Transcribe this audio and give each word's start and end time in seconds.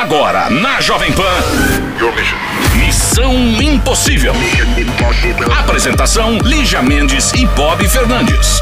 Agora, 0.00 0.48
na 0.48 0.80
Jovem 0.80 1.10
Pan. 1.12 1.24
Missão 2.76 3.34
Impossível. 3.34 4.32
Apresentação: 5.58 6.38
Lígia 6.38 6.80
Mendes 6.80 7.32
e 7.32 7.44
Bob 7.46 7.86
Fernandes. 7.88 8.60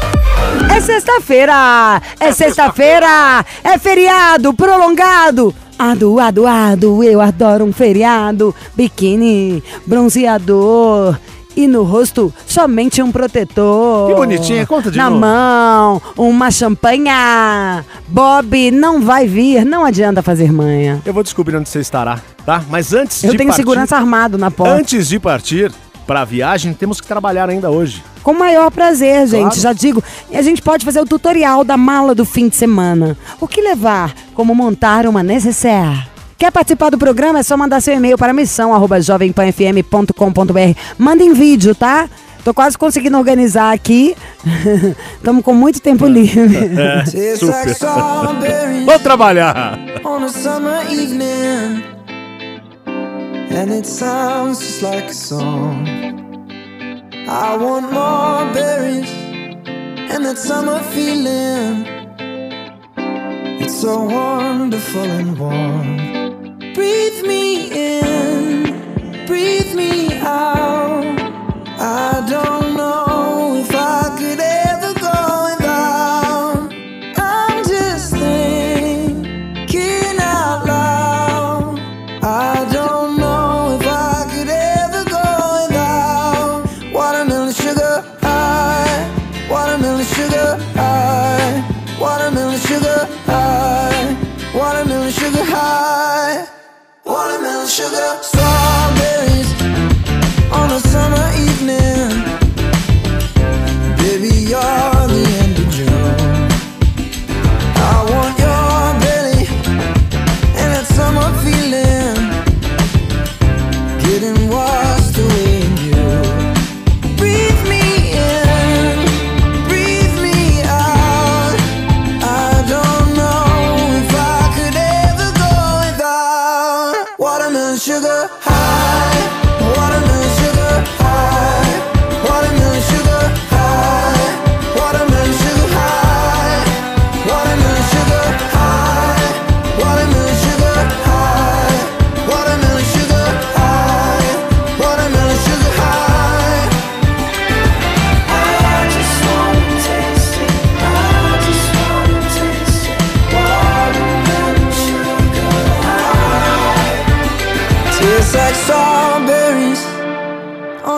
É 0.75 0.81
sexta-feira! 0.81 2.01
É 2.19 2.31
sexta-feira! 2.31 3.45
É 3.63 3.77
feriado 3.77 4.51
prolongado! 4.51 5.53
Ado, 5.77 6.19
ado, 6.19 6.47
ado, 6.47 7.03
eu 7.03 7.21
adoro 7.21 7.65
um 7.65 7.71
feriado. 7.71 8.53
Biquíni, 8.75 9.63
bronzeador. 9.85 11.19
E 11.57 11.67
no 11.67 11.81
rosto, 11.81 12.31
somente 12.45 13.01
um 13.01 13.11
protetor. 13.11 14.07
Que 14.09 14.13
bonitinha, 14.13 14.63
conta 14.67 14.91
de 14.91 14.97
Na 14.99 15.09
novo. 15.09 15.19
mão, 15.21 16.01
uma 16.15 16.51
champanha. 16.51 17.83
Bob 18.07 18.69
não 18.69 19.01
vai 19.01 19.25
vir, 19.27 19.65
não 19.65 19.83
adianta 19.83 20.21
fazer 20.21 20.51
manha. 20.53 21.01
Eu 21.03 21.11
vou 21.11 21.23
descobrir 21.23 21.55
onde 21.57 21.67
você 21.67 21.79
estará, 21.79 22.19
tá? 22.45 22.63
Mas 22.69 22.93
antes 22.93 23.23
Eu 23.23 23.31
de 23.31 23.37
tenho 23.37 23.49
partir, 23.49 23.61
segurança 23.63 23.95
armado 23.97 24.37
na 24.37 24.51
porta. 24.51 24.75
Antes 24.75 25.07
de 25.07 25.19
partir 25.19 25.71
pra 26.05 26.23
viagem, 26.23 26.73
temos 26.75 27.01
que 27.01 27.07
trabalhar 27.07 27.49
ainda 27.49 27.71
hoje. 27.71 28.03
Com 28.21 28.33
o 28.33 28.37
maior 28.39 28.69
prazer, 28.69 29.25
gente. 29.25 29.41
Claro. 29.41 29.59
Já 29.59 29.73
digo, 29.73 30.03
e 30.29 30.37
a 30.37 30.41
gente 30.43 30.61
pode 30.61 30.85
fazer 30.85 30.99
o 31.01 31.05
tutorial 31.05 31.63
da 31.63 31.75
mala 31.75 32.13
do 32.13 32.23
fim 32.23 32.47
de 32.49 32.55
semana. 32.55 33.17
O 33.41 33.47
que 33.47 33.61
levar? 33.61 34.13
Como 34.35 34.53
montar 34.53 35.07
uma 35.07 35.23
necessaire? 35.23 36.05
Quer 36.37 36.51
participar 36.51 36.89
do 36.89 36.97
programa? 36.97 37.39
É 37.39 37.43
só 37.43 37.55
mandar 37.57 37.81
seu 37.81 37.95
e-mail 37.95 38.17
para 38.17 38.33
missão@jovempanfm.com.br. 38.33 40.79
Manda 40.97 41.23
em 41.23 41.33
vídeo, 41.33 41.73
tá? 41.73 42.09
Tô 42.43 42.53
quase 42.53 42.77
conseguindo 42.77 43.17
organizar 43.17 43.73
aqui. 43.73 44.15
Estamos 45.17 45.43
com 45.43 45.53
muito 45.53 45.81
tempo 45.81 46.05
livre. 46.05 46.77
É, 46.77 47.03
super. 47.35 47.75
Vou 48.85 48.99
trabalhar! 48.99 49.77
on 50.07 50.23
a 50.23 50.29
summer 50.29 50.81
evening, 50.89 51.83
and 52.87 53.71
it 53.71 53.85
sounds 53.85 54.59
just 54.59 54.81
like 54.81 55.05
a 55.05 55.13
song. 55.13 55.85
I 57.27 57.57
want 57.57 57.91
more 57.91 58.45
berries 58.53 59.11
and 60.11 60.25
that 60.25 60.37
summer 60.37 60.79
feeling. 60.93 61.85
It's 63.59 63.81
so 63.81 64.03
wonderful 64.03 65.03
and 65.03 65.37
warm. 65.37 66.16
Breathe 66.77 67.25
me 67.25 67.71
in, 67.71 69.25
breathe 69.25 69.73
me 69.73 70.13
out. 70.19 70.76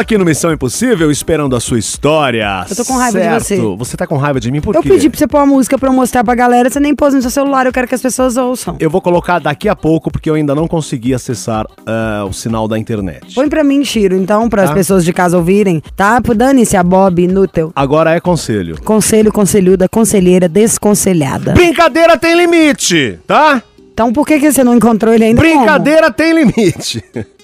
Estamos 0.00 0.14
aqui 0.14 0.18
no 0.18 0.24
Missão 0.24 0.50
Impossível 0.50 1.10
esperando 1.10 1.54
a 1.54 1.60
sua 1.60 1.78
história. 1.78 2.64
Eu 2.70 2.74
tô 2.74 2.86
com 2.86 2.94
raiva 2.96 3.18
de 3.18 3.24
certo. 3.24 3.44
você. 3.44 3.76
Você 3.76 3.96
tá 3.98 4.06
com 4.06 4.16
raiva 4.16 4.40
de 4.40 4.50
mim 4.50 4.58
por 4.58 4.74
Eu 4.74 4.82
quê? 4.82 4.88
pedi 4.88 5.10
pra 5.10 5.18
você 5.18 5.26
pôr 5.26 5.36
a 5.38 5.44
música 5.46 5.76
pra 5.78 5.90
eu 5.90 5.92
mostrar 5.92 6.24
pra 6.24 6.34
galera. 6.34 6.70
Você 6.70 6.80
nem 6.80 6.94
pôs 6.94 7.12
no 7.12 7.20
seu 7.20 7.30
celular, 7.30 7.66
eu 7.66 7.72
quero 7.72 7.86
que 7.86 7.94
as 7.94 8.00
pessoas 8.00 8.38
ouçam. 8.38 8.76
Eu 8.80 8.88
vou 8.88 9.02
colocar 9.02 9.38
daqui 9.38 9.68
a 9.68 9.76
pouco 9.76 10.10
porque 10.10 10.30
eu 10.30 10.34
ainda 10.34 10.54
não 10.54 10.66
consegui 10.66 11.12
acessar 11.12 11.66
ah, 11.84 12.24
o 12.26 12.32
sinal 12.32 12.66
da 12.66 12.78
internet. 12.78 13.34
Põe 13.34 13.46
pra 13.50 13.62
mim, 13.62 13.84
Chiro, 13.84 14.16
então, 14.16 14.48
para 14.48 14.62
as 14.62 14.70
Tá. 14.70 14.74
pessoas 14.74 15.04
de 15.04 15.12
casa 15.12 15.36
ouvirem, 15.36 15.82
tá? 15.94 16.18
Dane-se 16.18 16.78
a 16.78 16.82
Bob 16.82 17.22
inútil. 17.22 17.70
Agora 17.76 18.14
é 18.14 18.20
conselho. 18.20 18.80
Conselho, 18.82 19.30
conselhuda, 19.30 19.86
conselheira, 19.86 20.48
desconselhada. 20.48 21.52
Brincadeira 21.52 22.16
tem 22.16 22.34
limite, 22.36 23.18
tá? 23.26 23.62
Então 23.92 24.14
por 24.14 24.26
que, 24.26 24.40
que 24.40 24.50
você 24.50 24.64
não 24.64 24.74
encontrou 24.74 25.12
ele 25.12 25.24
ainda? 25.24 25.40
Brincadeira 25.42 26.10
tem 26.10 26.32
limite. 26.32 27.04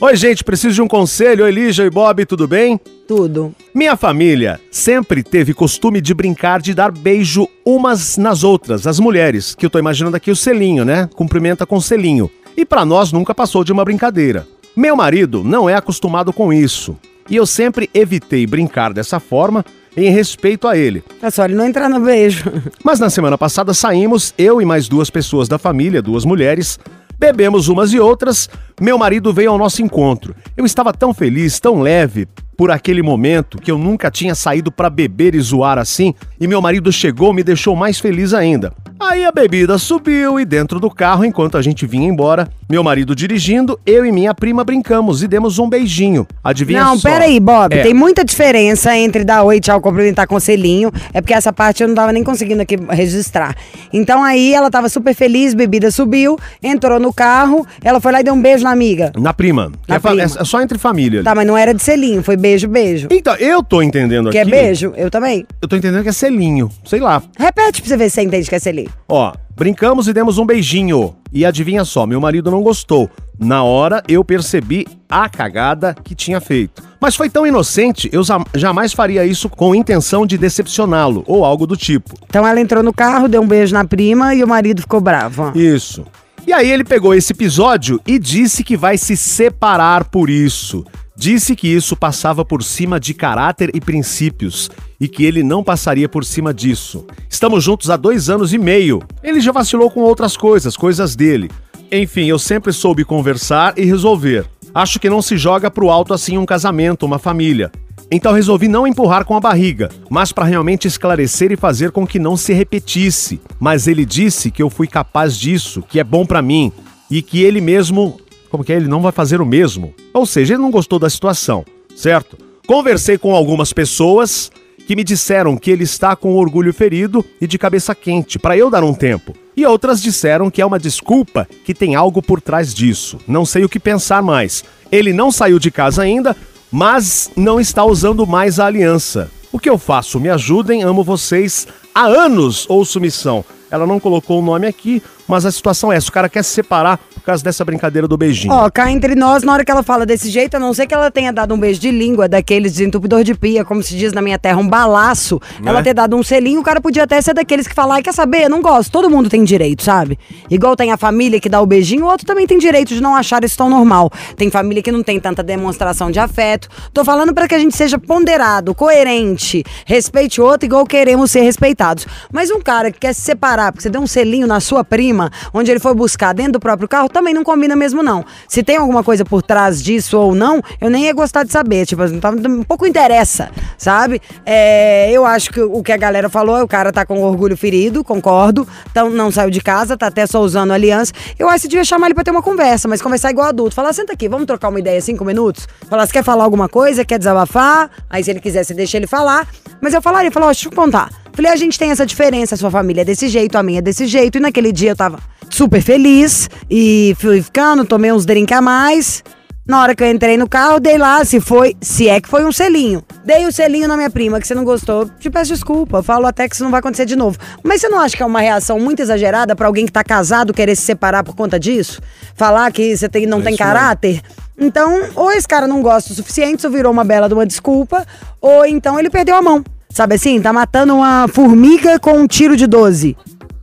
Oi, 0.00 0.14
gente, 0.14 0.44
preciso 0.44 0.76
de 0.76 0.80
um 0.80 0.86
conselho. 0.86 1.44
Oi, 1.44 1.50
Lígia 1.50 1.82
e 1.82 1.90
Bob, 1.90 2.24
tudo 2.24 2.46
bem? 2.46 2.80
Tudo. 3.08 3.52
Minha 3.74 3.96
família 3.96 4.60
sempre 4.70 5.24
teve 5.24 5.52
costume 5.52 6.00
de 6.00 6.14
brincar 6.14 6.60
de 6.60 6.72
dar 6.72 6.92
beijo 6.92 7.48
umas 7.66 8.16
nas 8.16 8.44
outras, 8.44 8.86
as 8.86 9.00
mulheres, 9.00 9.56
que 9.56 9.66
eu 9.66 9.70
tô 9.70 9.76
imaginando 9.76 10.16
aqui 10.16 10.30
o 10.30 10.36
selinho, 10.36 10.84
né? 10.84 11.10
Cumprimenta 11.16 11.66
com 11.66 11.80
selinho. 11.80 12.30
E 12.56 12.64
pra 12.64 12.84
nós 12.84 13.10
nunca 13.10 13.34
passou 13.34 13.64
de 13.64 13.72
uma 13.72 13.84
brincadeira. 13.84 14.46
Meu 14.76 14.94
marido 14.94 15.42
não 15.42 15.68
é 15.68 15.74
acostumado 15.74 16.32
com 16.32 16.52
isso. 16.52 16.96
E 17.28 17.34
eu 17.34 17.44
sempre 17.44 17.90
evitei 17.92 18.46
brincar 18.46 18.92
dessa 18.92 19.18
forma 19.18 19.64
em 19.96 20.10
respeito 20.10 20.68
a 20.68 20.76
ele. 20.76 21.02
É 21.20 21.28
só 21.28 21.44
ele 21.44 21.56
não 21.56 21.66
entrar 21.66 21.88
no 21.88 21.98
beijo. 21.98 22.44
Mas 22.84 23.00
na 23.00 23.10
semana 23.10 23.36
passada 23.36 23.74
saímos, 23.74 24.32
eu 24.38 24.62
e 24.62 24.64
mais 24.64 24.86
duas 24.86 25.10
pessoas 25.10 25.48
da 25.48 25.58
família, 25.58 26.00
duas 26.00 26.24
mulheres, 26.24 26.78
bebemos 27.18 27.68
umas 27.68 27.92
e 27.92 27.98
outras. 27.98 28.48
Meu 28.80 28.96
marido 28.96 29.32
veio 29.32 29.50
ao 29.50 29.58
nosso 29.58 29.82
encontro. 29.82 30.34
Eu 30.56 30.64
estava 30.64 30.92
tão 30.92 31.12
feliz, 31.12 31.58
tão 31.58 31.80
leve 31.80 32.28
por 32.56 32.70
aquele 32.70 33.02
momento 33.02 33.58
que 33.58 33.70
eu 33.70 33.78
nunca 33.78 34.10
tinha 34.10 34.34
saído 34.34 34.72
para 34.72 34.90
beber 34.90 35.34
e 35.34 35.40
zoar 35.40 35.78
assim, 35.78 36.12
e 36.40 36.46
meu 36.48 36.60
marido 36.60 36.90
chegou 36.90 37.32
me 37.32 37.44
deixou 37.44 37.76
mais 37.76 38.00
feliz 38.00 38.34
ainda. 38.34 38.72
Aí 39.08 39.24
a 39.24 39.32
bebida 39.32 39.78
subiu 39.78 40.38
e 40.38 40.44
dentro 40.44 40.78
do 40.78 40.90
carro, 40.90 41.24
enquanto 41.24 41.56
a 41.56 41.62
gente 41.62 41.86
vinha 41.86 42.06
embora, 42.06 42.48
Meu 42.70 42.84
marido 42.84 43.16
dirigindo, 43.16 43.80
eu 43.86 44.04
e 44.04 44.12
minha 44.12 44.34
prima 44.34 44.62
brincamos 44.62 45.22
e 45.22 45.26
demos 45.26 45.58
um 45.58 45.66
beijinho. 45.66 46.26
Adivinha 46.44 46.84
Não, 46.84 46.98
só? 46.98 47.08
peraí, 47.08 47.40
Bob. 47.40 47.74
É. 47.74 47.82
Tem 47.82 47.94
muita 47.94 48.22
diferença 48.22 48.94
entre 48.94 49.24
dar 49.24 49.42
oi, 49.42 49.58
tchau, 49.58 49.80
cumprimentar 49.80 50.26
com 50.26 50.38
selinho. 50.38 50.92
É 51.14 51.22
porque 51.22 51.32
essa 51.32 51.50
parte 51.50 51.82
eu 51.82 51.88
não 51.88 51.94
tava 51.94 52.12
nem 52.12 52.22
conseguindo 52.22 52.60
aqui 52.60 52.76
registrar. 52.90 53.56
Então 53.90 54.22
aí 54.22 54.52
ela 54.52 54.70
tava 54.70 54.90
super 54.90 55.14
feliz, 55.14 55.54
bebida 55.54 55.90
subiu, 55.90 56.38
entrou 56.62 57.00
no 57.00 57.10
carro, 57.10 57.66
ela 57.82 57.98
foi 58.02 58.12
lá 58.12 58.20
e 58.20 58.24
deu 58.24 58.34
um 58.34 58.42
beijo 58.42 58.64
na 58.64 58.70
amiga. 58.72 59.12
Na 59.16 59.32
prima. 59.32 59.72
Na 59.88 59.94
é, 59.94 59.98
prima. 59.98 60.22
é 60.22 60.28
só 60.28 60.60
entre 60.60 60.76
família. 60.76 61.20
ali. 61.20 61.24
Tá, 61.24 61.34
mas 61.34 61.46
não 61.46 61.56
era 61.56 61.72
de 61.72 61.82
selinho, 61.82 62.22
foi 62.22 62.36
beijo, 62.36 62.68
beijo. 62.68 63.08
Então, 63.10 63.34
eu 63.36 63.62
tô 63.62 63.80
entendendo 63.80 64.28
Que 64.28 64.36
aqui. 64.36 64.50
é 64.50 64.62
beijo? 64.62 64.92
Eu 64.94 65.10
também. 65.10 65.46
Eu 65.62 65.66
tô 65.68 65.74
entendendo 65.74 66.02
que 66.02 66.10
é 66.10 66.12
selinho. 66.12 66.70
Sei 66.84 67.00
lá. 67.00 67.22
Repete 67.38 67.80
pra 67.80 67.88
você 67.88 67.96
ver 67.96 68.10
se 68.10 68.16
você 68.16 68.22
entende 68.22 68.46
que 68.46 68.54
é 68.54 68.58
selinho. 68.58 68.90
Ó, 69.10 69.32
brincamos 69.56 70.06
e 70.06 70.12
demos 70.12 70.36
um 70.36 70.44
beijinho. 70.44 71.16
E 71.32 71.46
adivinha 71.46 71.82
só, 71.82 72.06
meu 72.06 72.20
marido 72.20 72.50
não 72.50 72.62
gostou. 72.62 73.08
Na 73.38 73.62
hora 73.62 74.02
eu 74.06 74.22
percebi 74.22 74.86
a 75.08 75.28
cagada 75.30 75.94
que 75.94 76.14
tinha 76.14 76.42
feito. 76.42 76.82
Mas 77.00 77.16
foi 77.16 77.30
tão 77.30 77.46
inocente, 77.46 78.10
eu 78.12 78.22
jamais 78.54 78.92
faria 78.92 79.24
isso 79.24 79.48
com 79.48 79.74
intenção 79.74 80.26
de 80.26 80.36
decepcioná-lo 80.36 81.24
ou 81.26 81.42
algo 81.42 81.66
do 81.66 81.76
tipo. 81.76 82.14
Então 82.28 82.46
ela 82.46 82.60
entrou 82.60 82.82
no 82.82 82.92
carro, 82.92 83.28
deu 83.28 83.40
um 83.40 83.46
beijo 83.46 83.72
na 83.72 83.84
prima 83.84 84.34
e 84.34 84.44
o 84.44 84.48
marido 84.48 84.82
ficou 84.82 85.00
bravo. 85.00 85.52
Isso. 85.54 86.04
E 86.46 86.52
aí 86.52 86.70
ele 86.70 86.84
pegou 86.84 87.14
esse 87.14 87.32
episódio 87.32 88.00
e 88.06 88.18
disse 88.18 88.62
que 88.62 88.76
vai 88.76 88.98
se 88.98 89.16
separar 89.16 90.04
por 90.04 90.28
isso. 90.28 90.84
Disse 91.18 91.56
que 91.56 91.66
isso 91.66 91.96
passava 91.96 92.44
por 92.44 92.62
cima 92.62 93.00
de 93.00 93.12
caráter 93.12 93.72
e 93.74 93.80
princípios 93.80 94.70
e 95.00 95.08
que 95.08 95.24
ele 95.24 95.42
não 95.42 95.64
passaria 95.64 96.08
por 96.08 96.24
cima 96.24 96.54
disso. 96.54 97.04
Estamos 97.28 97.64
juntos 97.64 97.90
há 97.90 97.96
dois 97.96 98.30
anos 98.30 98.52
e 98.52 98.58
meio. 98.58 99.02
Ele 99.20 99.40
já 99.40 99.50
vacilou 99.50 99.90
com 99.90 99.98
outras 99.98 100.36
coisas, 100.36 100.76
coisas 100.76 101.16
dele. 101.16 101.50
Enfim, 101.90 102.26
eu 102.26 102.38
sempre 102.38 102.72
soube 102.72 103.04
conversar 103.04 103.74
e 103.76 103.84
resolver. 103.84 104.46
Acho 104.72 105.00
que 105.00 105.10
não 105.10 105.20
se 105.20 105.36
joga 105.36 105.68
pro 105.72 105.90
alto 105.90 106.14
assim 106.14 106.38
um 106.38 106.46
casamento, 106.46 107.04
uma 107.04 107.18
família. 107.18 107.72
Então 108.12 108.32
resolvi 108.32 108.68
não 108.68 108.86
empurrar 108.86 109.24
com 109.24 109.36
a 109.36 109.40
barriga, 109.40 109.90
mas 110.08 110.30
para 110.30 110.44
realmente 110.44 110.86
esclarecer 110.86 111.50
e 111.50 111.56
fazer 111.56 111.90
com 111.90 112.06
que 112.06 112.20
não 112.20 112.36
se 112.36 112.52
repetisse. 112.52 113.40
Mas 113.58 113.88
ele 113.88 114.04
disse 114.04 114.52
que 114.52 114.62
eu 114.62 114.70
fui 114.70 114.86
capaz 114.86 115.36
disso, 115.36 115.82
que 115.82 115.98
é 115.98 116.04
bom 116.04 116.24
para 116.24 116.40
mim 116.40 116.70
e 117.10 117.22
que 117.22 117.42
ele 117.42 117.60
mesmo, 117.60 118.20
como 118.50 118.64
que 118.64 118.72
é, 118.72 118.76
ele 118.76 118.88
não 118.88 119.02
vai 119.02 119.12
fazer 119.12 119.40
o 119.40 119.46
mesmo. 119.46 119.94
Ou 120.12 120.26
seja, 120.26 120.54
ele 120.54 120.62
não 120.62 120.70
gostou 120.70 120.98
da 120.98 121.10
situação, 121.10 121.64
certo? 121.94 122.36
Conversei 122.66 123.16
com 123.16 123.34
algumas 123.34 123.72
pessoas 123.72 124.50
que 124.86 124.96
me 124.96 125.04
disseram 125.04 125.56
que 125.56 125.70
ele 125.70 125.84
está 125.84 126.16
com 126.16 126.34
orgulho 126.34 126.72
ferido 126.72 127.24
e 127.40 127.46
de 127.46 127.58
cabeça 127.58 127.94
quente, 127.94 128.38
para 128.38 128.56
eu 128.56 128.70
dar 128.70 128.82
um 128.82 128.94
tempo. 128.94 129.34
E 129.54 129.66
outras 129.66 130.00
disseram 130.00 130.50
que 130.50 130.62
é 130.62 130.66
uma 130.66 130.78
desculpa, 130.78 131.46
que 131.64 131.74
tem 131.74 131.94
algo 131.94 132.22
por 132.22 132.40
trás 132.40 132.72
disso. 132.72 133.18
Não 133.26 133.44
sei 133.44 133.64
o 133.64 133.68
que 133.68 133.78
pensar 133.78 134.22
mais. 134.22 134.64
Ele 134.90 135.12
não 135.12 135.30
saiu 135.30 135.58
de 135.58 135.70
casa 135.70 136.02
ainda, 136.02 136.34
mas 136.70 137.30
não 137.36 137.60
está 137.60 137.84
usando 137.84 138.26
mais 138.26 138.58
a 138.58 138.66
aliança. 138.66 139.30
O 139.52 139.58
que 139.58 139.68
eu 139.68 139.76
faço? 139.76 140.20
Me 140.20 140.30
ajudem, 140.30 140.82
amo 140.82 141.04
vocês. 141.04 141.66
Há 141.94 142.06
anos 142.06 142.64
ouço 142.68 143.00
missão. 143.00 143.44
Ela 143.70 143.86
não 143.86 144.00
colocou 144.00 144.38
o 144.38 144.44
nome 144.44 144.66
aqui, 144.66 145.02
mas 145.28 145.44
a 145.46 145.52
situação 145.52 145.92
é 145.92 145.96
essa. 145.96 146.08
O 146.08 146.12
cara 146.12 146.28
quer 146.28 146.42
se 146.42 146.50
separar 146.50 146.98
por 147.14 147.22
causa 147.22 147.44
dessa 147.44 147.64
brincadeira 147.64 148.08
do 148.08 148.16
beijinho. 148.16 148.52
Ó, 148.52 148.68
cá 148.70 148.90
entre 148.90 149.14
nós, 149.14 149.42
na 149.42 149.52
hora 149.52 149.64
que 149.64 149.70
ela 149.70 149.82
fala 149.82 150.06
desse 150.06 150.30
jeito, 150.30 150.56
a 150.56 150.58
não 150.60 150.72
ser 150.72 150.86
que 150.86 150.94
ela 150.94 151.10
tenha 151.10 151.32
dado 151.32 151.54
um 151.54 151.58
beijo 151.60 151.78
de 151.80 151.90
língua, 151.90 152.26
daqueles 152.28 152.72
desentupidor 152.72 153.22
de 153.22 153.34
pia, 153.34 153.64
como 153.64 153.82
se 153.82 153.94
diz 153.96 154.12
na 154.12 154.22
minha 154.22 154.38
terra, 154.38 154.56
um 154.58 154.68
balaço, 154.68 155.40
Né? 155.60 155.70
ela 155.70 155.82
ter 155.82 155.92
dado 155.94 156.16
um 156.16 156.22
selinho, 156.22 156.60
o 156.60 156.64
cara 156.64 156.80
podia 156.80 157.04
até 157.04 157.20
ser 157.20 157.34
daqueles 157.34 157.66
que 157.68 157.74
falar, 157.74 157.96
"Ai, 157.96 158.02
quer 158.02 158.14
saber, 158.14 158.44
eu 158.44 158.50
não 158.50 158.62
gosto, 158.62 158.90
todo 158.90 159.10
mundo 159.10 159.28
tem 159.28 159.44
direito, 159.44 159.82
sabe? 159.82 160.18
Igual 160.50 160.74
tem 160.76 160.92
a 160.92 160.96
família 160.96 161.38
que 161.40 161.48
dá 161.48 161.60
o 161.60 161.66
beijinho, 161.66 162.04
o 162.04 162.08
outro 162.08 162.26
também 162.26 162.46
tem 162.46 162.58
direito 162.58 162.94
de 162.94 163.00
não 163.00 163.14
achar 163.14 163.42
isso 163.44 163.56
tão 163.56 163.68
normal. 163.68 164.10
Tem 164.36 164.50
família 164.50 164.82
que 164.82 164.90
não 164.92 165.02
tem 165.02 165.20
tanta 165.20 165.42
demonstração 165.42 166.10
de 166.10 166.18
afeto. 166.18 166.68
Tô 166.94 167.04
falando 167.04 167.34
pra 167.34 167.46
que 167.48 167.54
a 167.54 167.58
gente 167.58 167.76
seja 167.76 167.98
ponderado, 167.98 168.74
coerente, 168.74 169.64
respeite 169.86 170.40
o 170.40 170.44
outro 170.44 170.66
igual 170.66 170.84
queremos 170.86 171.30
ser 171.30 171.40
respeitados. 171.42 172.06
Mas 172.32 172.50
um 172.50 172.60
cara 172.60 172.90
que 172.90 172.98
quer 172.98 173.12
se 173.12 173.20
separar 173.20 173.72
porque 173.72 173.82
você 173.82 173.90
deu 173.90 174.00
um 174.00 174.06
selinho 174.06 174.46
na 174.46 174.60
sua 174.60 174.82
prima, 174.84 175.17
onde 175.52 175.70
ele 175.70 175.80
foi 175.80 175.94
buscar 175.94 176.32
dentro 176.32 176.52
do 176.52 176.60
próprio 176.60 176.88
carro, 176.88 177.08
também 177.08 177.34
não 177.34 177.42
combina 177.42 177.74
mesmo, 177.74 178.02
não. 178.02 178.24
Se 178.48 178.62
tem 178.62 178.76
alguma 178.76 179.02
coisa 179.02 179.24
por 179.24 179.42
trás 179.42 179.82
disso 179.82 180.18
ou 180.18 180.34
não, 180.34 180.62
eu 180.80 180.90
nem 180.90 181.06
ia 181.06 181.12
gostar 181.12 181.44
de 181.44 181.52
saber. 181.52 181.86
Tipo, 181.86 182.02
um 182.04 182.62
pouco 182.62 182.86
interessa, 182.86 183.50
sabe? 183.76 184.20
É, 184.44 185.10
eu 185.10 185.24
acho 185.24 185.50
que 185.50 185.60
o 185.60 185.82
que 185.82 185.92
a 185.92 185.96
galera 185.96 186.28
falou, 186.28 186.56
é 186.56 186.62
o 186.62 186.68
cara 186.68 186.92
tá 186.92 187.04
com 187.04 187.22
orgulho 187.22 187.56
ferido, 187.56 188.04
concordo. 188.04 188.66
Então 188.90 189.10
não 189.10 189.30
saiu 189.30 189.50
de 189.50 189.60
casa, 189.60 189.96
tá 189.96 190.06
até 190.06 190.26
só 190.26 190.40
usando 190.40 190.72
aliança. 190.72 191.12
Eu 191.38 191.48
acho 191.48 191.62
que 191.62 191.68
devia 191.68 191.84
chamar 191.84 192.06
ele 192.06 192.14
pra 192.14 192.24
ter 192.24 192.30
uma 192.30 192.42
conversa, 192.42 192.86
mas 192.88 193.02
conversar 193.02 193.30
igual 193.30 193.48
adulto. 193.48 193.74
Falar, 193.74 193.92
senta 193.92 194.12
aqui, 194.12 194.28
vamos 194.28 194.46
trocar 194.46 194.68
uma 194.68 194.78
ideia 194.78 195.00
cinco 195.00 195.24
minutos? 195.24 195.66
Falar, 195.88 196.06
você 196.06 196.12
quer 196.12 196.24
falar 196.24 196.44
alguma 196.44 196.68
coisa, 196.68 197.04
quer 197.04 197.18
desabafar? 197.18 197.90
Aí 198.10 198.22
se 198.22 198.30
ele 198.30 198.40
quiser, 198.40 198.64
você 198.64 198.74
deixa 198.74 198.96
ele 198.96 199.06
falar. 199.06 199.46
Mas 199.80 199.94
eu 199.94 200.02
falaria, 200.02 200.30
falar, 200.30 200.46
ó, 200.46 200.50
deixa 200.50 200.68
eu 200.68 200.72
contar. 200.72 201.10
Falei, 201.38 201.52
a 201.52 201.56
gente 201.56 201.78
tem 201.78 201.92
essa 201.92 202.04
diferença, 202.04 202.56
a 202.56 202.58
sua 202.58 202.68
família 202.68 203.02
é 203.02 203.04
desse 203.04 203.28
jeito, 203.28 203.56
a 203.56 203.62
minha 203.62 203.78
é 203.78 203.80
desse 203.80 204.08
jeito. 204.08 204.38
E 204.38 204.40
naquele 204.40 204.72
dia 204.72 204.90
eu 204.90 204.96
tava 204.96 205.20
super 205.48 205.80
feliz 205.80 206.50
e 206.68 207.14
fui 207.20 207.40
ficando, 207.40 207.84
tomei 207.84 208.10
uns 208.10 208.26
drink 208.26 208.52
a 208.52 208.60
mais. 208.60 209.22
Na 209.64 209.80
hora 209.80 209.94
que 209.94 210.02
eu 210.02 210.10
entrei 210.10 210.36
no 210.36 210.48
carro, 210.48 210.80
dei 210.80 210.98
lá, 210.98 211.24
se 211.24 211.38
foi, 211.38 211.76
se 211.80 212.08
é 212.08 212.20
que 212.20 212.28
foi 212.28 212.44
um 212.44 212.50
selinho. 212.50 213.04
Dei 213.24 213.46
o 213.46 213.52
selinho 213.52 213.86
na 213.86 213.96
minha 213.96 214.10
prima, 214.10 214.40
que 214.40 214.48
você 214.48 214.54
não 214.54 214.64
gostou. 214.64 215.08
Te 215.20 215.30
peço 215.30 215.52
desculpa, 215.52 216.02
falo 216.02 216.26
até 216.26 216.48
que 216.48 216.56
isso 216.56 216.64
não 216.64 216.72
vai 216.72 216.80
acontecer 216.80 217.04
de 217.04 217.14
novo. 217.14 217.38
Mas 217.62 217.82
você 217.82 217.88
não 217.88 218.00
acha 218.00 218.16
que 218.16 218.22
é 218.24 218.26
uma 218.26 218.40
reação 218.40 218.80
muito 218.80 219.00
exagerada 219.00 219.54
pra 219.54 219.68
alguém 219.68 219.86
que 219.86 219.92
tá 219.92 220.02
casado 220.02 220.52
querer 220.52 220.74
se 220.74 220.82
separar 220.82 221.22
por 221.22 221.36
conta 221.36 221.56
disso? 221.56 222.02
Falar 222.34 222.72
que 222.72 222.96
você 222.96 223.08
tem, 223.08 223.26
não 223.26 223.38
É 223.38 223.44
tem 223.44 223.56
caráter? 223.56 224.22
Então, 224.58 225.10
ou 225.14 225.30
esse 225.30 225.46
cara 225.46 225.68
não 225.68 225.82
gosta 225.82 226.12
o 226.12 226.16
suficiente, 226.16 226.58
isso 226.58 226.68
virou 226.70 226.90
uma 226.90 227.04
bela 227.04 227.28
de 227.28 227.34
uma 227.34 227.46
desculpa, 227.46 228.04
ou 228.40 228.66
então 228.66 228.98
ele 228.98 229.08
perdeu 229.08 229.36
a 229.36 229.42
mão. 229.42 229.62
Sabe 229.90 230.14
assim? 230.14 230.40
Tá 230.40 230.52
matando 230.52 230.94
uma 230.94 231.26
formiga 231.28 231.98
com 231.98 232.12
um 232.12 232.26
tiro 232.26 232.56
de 232.56 232.66
12. 232.66 233.16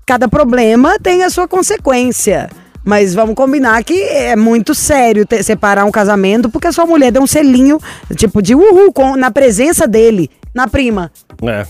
Cada 0.05 0.27
problema 0.27 0.97
tem 1.01 1.23
a 1.23 1.29
sua 1.29 1.47
consequência. 1.47 2.49
Mas 2.83 3.15
vamos 3.15 3.33
combinar 3.35 3.83
que 3.83 3.99
é 4.03 4.35
muito 4.35 4.75
sério 4.75 5.25
ter- 5.25 5.41
separar 5.43 5.85
um 5.85 5.91
casamento 5.91 6.49
porque 6.49 6.67
a 6.67 6.71
sua 6.71 6.85
mulher 6.85 7.11
deu 7.11 7.23
um 7.23 7.27
selinho, 7.27 7.79
tipo, 8.15 8.41
de 8.43 8.53
uhul, 8.53 8.93
com, 8.93 9.15
na 9.15 9.31
presença 9.31 9.87
dele, 9.87 10.29
na 10.53 10.67
prima. 10.67 11.11
É. 11.43 11.65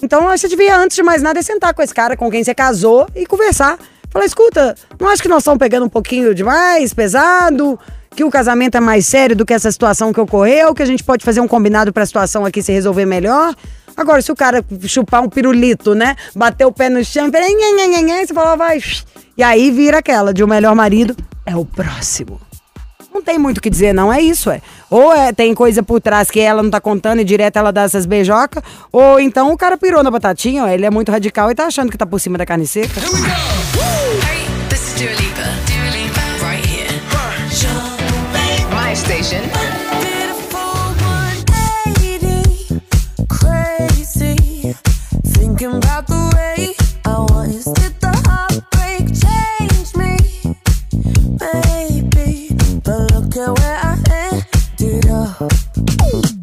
Então, 0.00 0.22
eu 0.22 0.28
acho 0.28 0.42
que 0.42 0.48
você 0.50 0.56
devia, 0.56 0.76
antes 0.76 0.96
de 0.96 1.02
mais 1.02 1.22
nada, 1.22 1.40
é 1.40 1.42
sentar 1.42 1.74
com 1.74 1.82
esse 1.82 1.92
cara 1.94 2.16
com 2.16 2.30
quem 2.30 2.44
você 2.44 2.54
casou 2.54 3.06
e 3.16 3.26
conversar. 3.26 3.78
Falar, 4.10 4.24
escuta, 4.24 4.76
não 4.98 5.08
acho 5.08 5.20
que 5.22 5.28
nós 5.28 5.42
estamos 5.42 5.58
pegando 5.58 5.86
um 5.86 5.88
pouquinho 5.88 6.34
demais, 6.34 6.94
pesado, 6.94 7.78
que 8.14 8.22
o 8.24 8.30
casamento 8.30 8.76
é 8.76 8.80
mais 8.80 9.06
sério 9.06 9.34
do 9.36 9.44
que 9.44 9.52
essa 9.52 9.70
situação 9.70 10.12
que 10.12 10.20
ocorreu, 10.20 10.72
que 10.74 10.82
a 10.82 10.86
gente 10.86 11.02
pode 11.02 11.24
fazer 11.24 11.40
um 11.40 11.48
combinado 11.48 11.92
pra 11.92 12.06
situação 12.06 12.44
aqui 12.44 12.62
se 12.62 12.72
resolver 12.72 13.06
melhor. 13.06 13.54
Agora, 14.00 14.22
se 14.22 14.32
o 14.32 14.34
cara 14.34 14.64
chupar 14.86 15.22
um 15.22 15.28
pirulito, 15.28 15.94
né, 15.94 16.16
bater 16.34 16.64
o 16.64 16.72
pé 16.72 16.88
no 16.88 17.04
chão 17.04 17.28
e 17.28 18.26
você 18.26 18.32
fala, 18.32 18.56
vai, 18.56 18.80
e 19.36 19.42
aí 19.42 19.70
vira 19.70 19.98
aquela 19.98 20.32
de 20.32 20.42
o 20.42 20.48
melhor 20.48 20.74
marido 20.74 21.14
é 21.44 21.54
o 21.54 21.66
próximo. 21.66 22.40
Não 23.12 23.20
tem 23.20 23.38
muito 23.38 23.58
o 23.58 23.60
que 23.60 23.68
dizer, 23.68 23.92
não. 23.92 24.10
É 24.10 24.18
isso, 24.18 24.50
é. 24.50 24.62
Ou 24.88 25.12
é, 25.12 25.34
tem 25.34 25.54
coisa 25.54 25.82
por 25.82 26.00
trás 26.00 26.30
que 26.30 26.40
ela 26.40 26.62
não 26.62 26.70
tá 26.70 26.80
contando 26.80 27.20
e 27.20 27.24
direto 27.24 27.58
ela 27.58 27.70
dá 27.70 27.82
essas 27.82 28.06
beijocas, 28.06 28.62
ou 28.90 29.20
então 29.20 29.52
o 29.52 29.58
cara 29.58 29.76
pirou 29.76 30.02
na 30.02 30.10
batatinha, 30.10 30.64
ó. 30.64 30.68
Ele 30.68 30.86
é 30.86 30.90
muito 30.90 31.12
radical 31.12 31.50
e 31.50 31.54
tá 31.54 31.66
achando 31.66 31.90
que 31.90 31.98
tá 31.98 32.06
por 32.06 32.18
cima 32.18 32.38
da 32.38 32.46
carne 32.46 32.66
seca. 32.66 33.00
Hey, 33.00 34.46
this 34.70 34.80
is 34.80 34.94
Dua 34.94 35.10
Lipa. 35.10 35.42
Dua 35.66 35.90
Lipa, 35.90 36.20
right 36.42 36.66
here. 36.66 36.88
My 38.72 38.96
station. 38.96 39.79
About 45.68 46.06
the 46.06 46.32
way 46.36 46.74
I 47.04 47.44
the 48.00 48.12
heartbreak 48.26 49.08
change 49.24 49.94
me? 49.94 50.16
But 52.82 53.12
look 53.12 53.36
at 53.36 53.58
where 53.58 53.78
I 53.82 53.98
ended 54.32 55.10
up. 55.10 55.52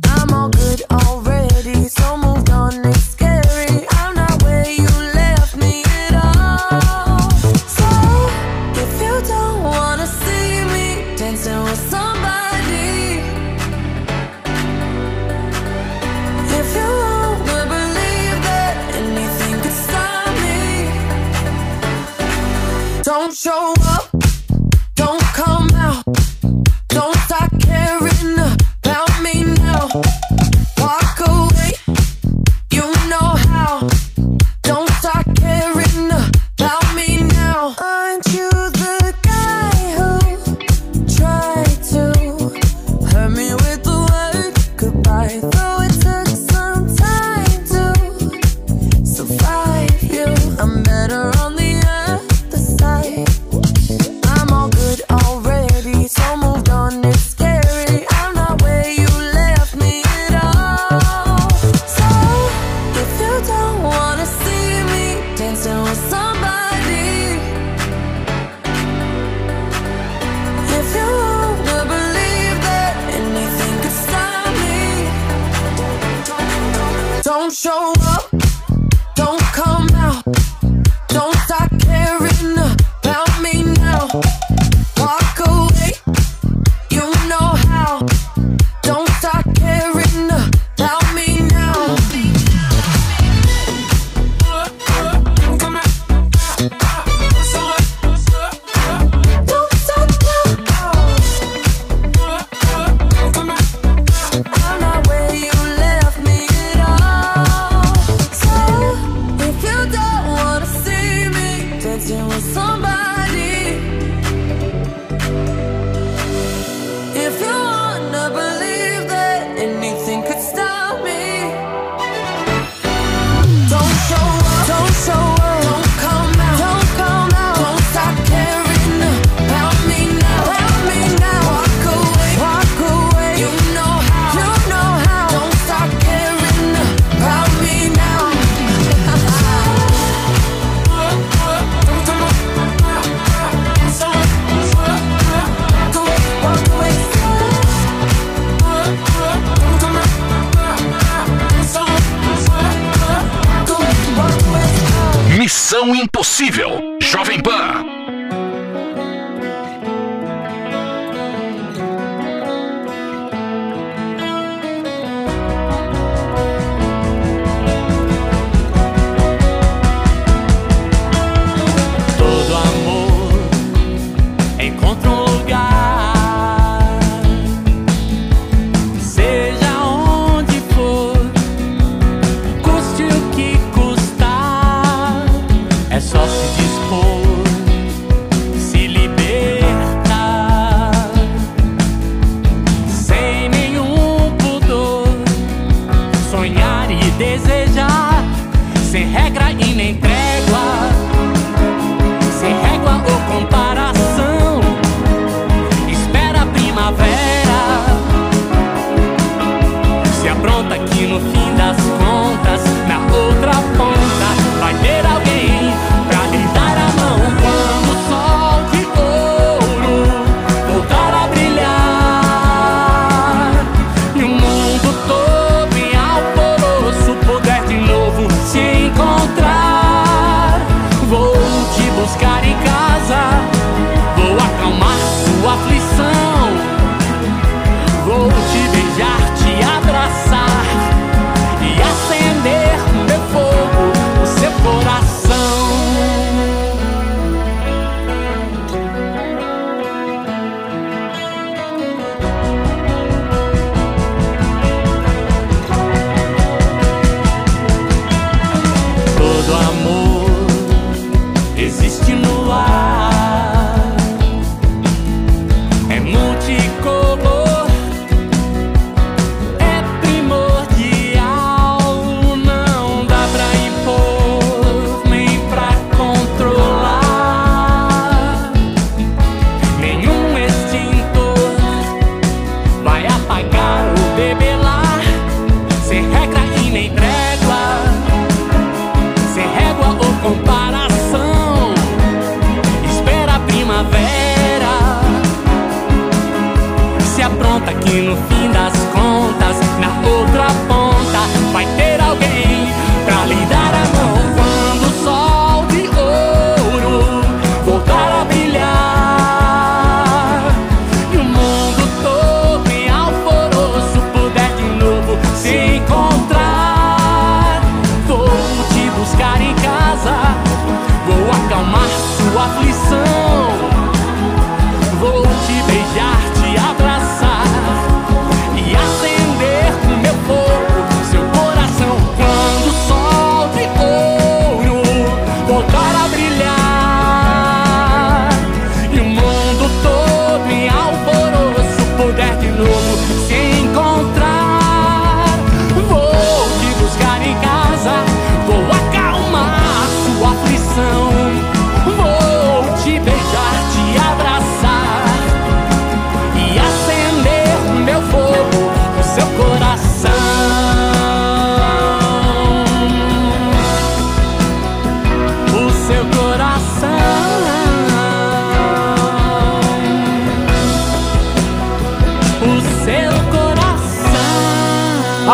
I'm 0.05 0.33
all 0.33 0.49
good 0.49 0.83
already, 0.91 1.87
so 1.87 2.17
moved 2.17 2.51
on. 2.51 2.85
It's 2.85 3.05
scary. 3.05 3.87
I'm 3.91 4.13
not 4.13 4.43
where 4.43 4.69
you 4.69 4.87
left 5.15 5.57
me 5.57 5.83
at 5.83 6.13
all. 6.13 7.31
So 7.77 7.87
if 8.83 9.01
you 9.01 9.19
don't 9.27 9.63
wanna 9.63 10.05
see 10.05 10.63
me 10.73 11.15
dancing 11.17 11.63
with 11.63 11.89
somebody. 11.89 12.16
Don't 23.19 23.35
show 23.35 23.73
up, 23.81 23.96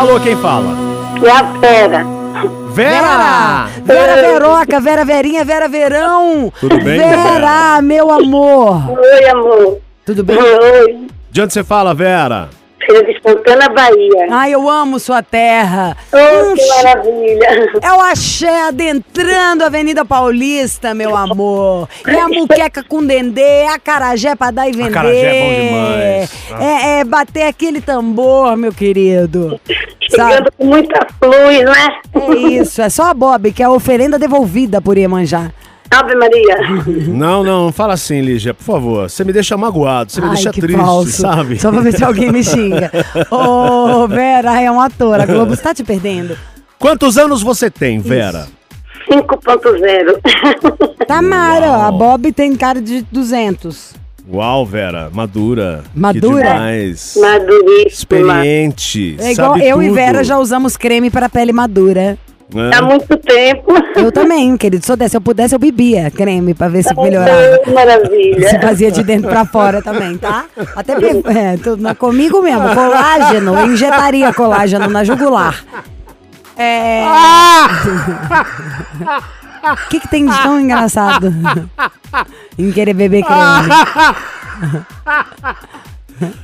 Alô, 0.04 0.20
quem 0.20 0.36
fala? 0.36 0.76
E 1.18 1.26
a 1.26 1.42
Vera. 1.58 2.04
Vera! 2.74 3.68
Vera 3.82 4.16
Veroca, 4.16 4.78
Vera 4.78 5.02
Verinha, 5.02 5.46
Vera 5.46 5.66
Verão! 5.66 6.52
Tudo 6.60 6.76
bem, 6.76 6.98
Vera, 6.98 7.80
meu 7.80 8.10
amor! 8.10 8.98
Oi, 8.98 9.24
amor. 9.30 9.78
Tudo 10.04 10.22
bem? 10.22 10.36
Oi. 10.36 11.06
De 11.30 11.40
onde 11.40 11.54
você 11.54 11.64
fala, 11.64 11.94
Vera? 11.94 12.50
Filha 12.94 13.68
de 13.68 13.74
Bahia. 13.74 14.26
Ai, 14.30 14.54
eu 14.54 14.68
amo 14.68 15.00
sua 15.00 15.22
terra! 15.22 15.96
Oh, 16.12 16.50
Um 16.50 16.54
que 16.54 16.66
maravilha. 16.68 17.70
É 17.82 17.92
o 17.92 18.00
axé 18.00 18.68
adentrando 18.68 19.64
a 19.64 19.66
Avenida 19.66 20.04
Paulista, 20.04 20.94
meu 20.94 21.16
amor. 21.16 21.88
É 22.06 22.20
a 22.20 22.28
muqueca 22.28 22.84
com 22.84 23.04
dendê, 23.04 23.40
é 23.40 23.68
a 23.74 23.78
carajé 23.78 24.36
pra 24.36 24.50
dar 24.50 24.68
e 24.68 24.72
vender. 24.72 24.88
Acarajé 24.90 25.26
é 25.26 25.40
bom 25.40 25.54
demais. 25.64 26.30
É, 26.60 27.00
é 27.00 27.04
bater 27.04 27.42
aquele 27.42 27.80
tambor, 27.80 28.56
meu 28.56 28.72
querido. 28.72 29.60
Sabe? 30.10 30.32
Chegando 30.34 30.52
com 30.52 30.64
muita 30.66 31.06
luz, 31.22 31.62
não 31.64 31.72
é? 31.72 32.00
É 32.14 32.36
isso, 32.60 32.80
é 32.80 32.88
só 32.88 33.04
a 33.10 33.14
Bob, 33.14 33.52
que 33.52 33.62
é 33.62 33.66
a 33.66 33.70
oferenda 33.70 34.18
devolvida 34.18 34.80
por 34.80 34.96
Iemanjá. 34.96 35.50
Ave 35.94 36.14
Maria. 36.16 36.56
Não, 37.08 37.44
não, 37.44 37.64
não 37.66 37.72
fala 37.72 37.94
assim, 37.94 38.20
Lígia, 38.20 38.52
por 38.54 38.64
favor. 38.64 39.08
Você 39.08 39.22
me 39.24 39.32
deixa 39.32 39.56
magoado, 39.56 40.10
você 40.12 40.20
me 40.20 40.26
Ai, 40.28 40.34
deixa 40.34 40.50
que 40.50 40.60
triste, 40.60 40.76
falso. 40.78 41.10
sabe? 41.22 41.58
Só 41.58 41.70
pra 41.70 41.80
ver 41.80 41.92
se 41.96 42.02
alguém 42.04 42.32
me 42.32 42.42
xinga. 42.42 42.90
Ô, 43.30 44.06
Vera, 44.08 44.60
é 44.60 44.70
um 44.70 44.80
ator. 44.80 45.20
A 45.20 45.26
Globo 45.26 45.54
está 45.54 45.72
te 45.74 45.84
perdendo. 45.84 46.36
Quantos 46.78 47.16
anos 47.16 47.42
você 47.42 47.70
tem, 47.70 47.98
Vera? 48.00 48.46
5.0. 49.10 50.18
Tamara, 51.06 51.66
Uau. 51.66 51.80
a 51.82 51.92
Bob 51.92 52.32
tem 52.32 52.54
cara 52.56 52.80
de 52.80 53.02
200. 53.10 53.94
Uau, 54.32 54.64
Vera, 54.64 55.10
madura. 55.12 55.84
Madura? 55.94 56.42
Que 56.44 56.52
demais. 56.52 57.14
Maduríssima. 57.20 57.86
Experiente. 57.86 59.16
É 59.20 59.32
igual 59.32 59.52
sabe 59.52 59.68
eu 59.68 59.82
e 59.82 59.86
tudo. 59.86 59.94
Vera 59.94 60.24
já 60.24 60.38
usamos 60.38 60.76
creme 60.76 61.10
para 61.10 61.28
pele 61.28 61.52
madura. 61.52 62.16
É. 62.54 62.76
Há 62.76 62.82
muito 62.82 63.16
tempo. 63.16 63.72
Eu 63.96 64.12
também, 64.12 64.56
querido. 64.56 64.84
Se 64.84 64.92
eu, 64.92 64.96
desse, 64.96 65.10
se 65.10 65.16
eu 65.16 65.20
pudesse, 65.20 65.54
eu 65.54 65.58
bebia 65.58 66.10
creme 66.10 66.54
pra 66.54 66.68
ver 66.68 66.84
se 66.84 66.94
melhorava. 66.94 67.58
Que 67.64 67.70
maravilha. 67.72 68.48
Se 68.48 68.60
fazia 68.60 68.92
de 68.92 69.02
dentro 69.02 69.28
pra 69.28 69.44
fora 69.44 69.82
também, 69.82 70.16
tá? 70.16 70.44
Até 70.76 70.92
é, 70.92 71.56
tudo 71.56 71.94
comigo 71.96 72.40
mesmo. 72.42 72.74
Colágeno, 72.74 73.58
eu 73.58 73.66
injetaria 73.66 74.32
colágeno 74.32 74.88
na 74.88 75.02
jugular. 75.02 75.64
É. 76.56 77.04
O 79.62 79.88
que, 79.90 79.98
que 79.98 80.08
tem 80.08 80.26
de 80.26 80.42
tão 80.42 80.60
engraçado 80.60 81.34
em 82.56 82.70
querer 82.70 82.94
beber 82.94 83.24
creme? 83.24 83.68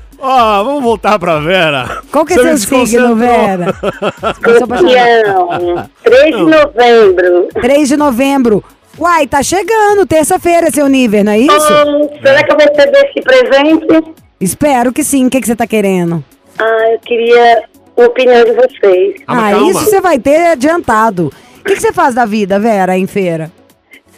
Ó, 0.20 0.64
vamos 0.64 0.82
voltar 0.82 1.18
pra 1.18 1.38
Vera. 1.40 2.02
Qual 2.12 2.24
que 2.24 2.34
é 2.34 2.36
Você 2.36 2.56
seu 2.58 2.78
me 2.78 2.86
signo. 2.86 3.16
Vera? 3.16 3.74
Escorpião. 4.46 5.88
3 6.02 6.36
de 6.36 6.42
novembro. 6.42 7.48
3 7.54 7.88
de 7.88 7.96
novembro. 7.96 8.64
Uai, 8.98 9.26
tá 9.26 9.42
chegando, 9.42 10.04
terça-feira, 10.06 10.70
seu 10.70 10.86
nível, 10.88 11.24
não 11.24 11.32
é 11.32 11.38
isso? 11.38 11.72
Hum, 11.86 12.08
será 12.22 12.42
que 12.44 12.52
eu 12.52 12.56
vou 12.58 12.66
receber 12.66 12.98
esse 13.08 13.22
presente? 13.22 14.14
Espero 14.40 14.92
que 14.92 15.02
sim. 15.02 15.26
O 15.26 15.30
que, 15.30 15.40
que 15.40 15.46
você 15.46 15.56
tá 15.56 15.66
querendo? 15.66 16.22
Ah, 16.58 16.90
eu 16.92 16.98
queria 17.00 17.62
a 17.96 18.02
opinião 18.02 18.44
de 18.44 18.52
vocês. 18.52 19.22
Ah, 19.26 19.46
Ah, 19.46 19.52
isso 19.70 19.80
você 19.84 20.00
vai 20.00 20.18
ter 20.18 20.48
adiantado. 20.48 21.32
O 21.60 21.64
que, 21.64 21.74
que 21.76 21.80
você 21.80 21.92
faz 21.92 22.14
da 22.14 22.26
vida, 22.26 22.58
Vera, 22.58 22.98
em 22.98 23.06
feira? 23.06 23.50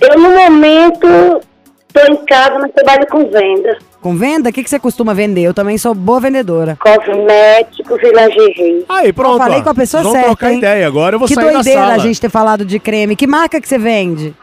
Eu, 0.00 0.18
no 0.18 0.30
momento, 0.30 1.06
estou 1.06 2.14
em 2.14 2.24
casa, 2.26 2.58
mas 2.58 2.72
trabalho 2.72 3.06
com 3.08 3.30
venda. 3.30 3.78
Com 4.02 4.16
venda? 4.16 4.50
O 4.50 4.52
que, 4.52 4.64
que 4.64 4.68
você 4.68 4.80
costuma 4.80 5.14
vender? 5.14 5.42
Eu 5.42 5.54
também 5.54 5.78
sou 5.78 5.94
boa 5.94 6.18
vendedora. 6.18 6.76
Cosméticos 6.80 8.00
e 8.02 8.06
lingerie. 8.10 8.84
Aí, 8.88 9.12
pronto. 9.12 9.34
Eu 9.34 9.38
falei 9.38 9.60
ó. 9.60 9.62
com 9.62 9.70
a 9.70 9.74
pessoa 9.74 10.02
Vamos 10.02 10.16
certa, 10.18 10.28
trocar 10.30 10.50
hein? 10.52 10.58
ideia 10.58 10.86
agora. 10.86 11.14
Eu 11.14 11.20
vou 11.20 11.28
que 11.28 11.34
sair 11.34 11.44
da 11.46 11.52
doideira 11.52 11.80
sala. 11.80 11.94
a 11.94 11.98
gente 11.98 12.20
ter 12.20 12.28
falado 12.28 12.64
de 12.64 12.80
creme. 12.80 13.14
Que 13.14 13.28
marca 13.28 13.60
que 13.60 13.68
você 13.68 13.78
vende? 13.78 14.34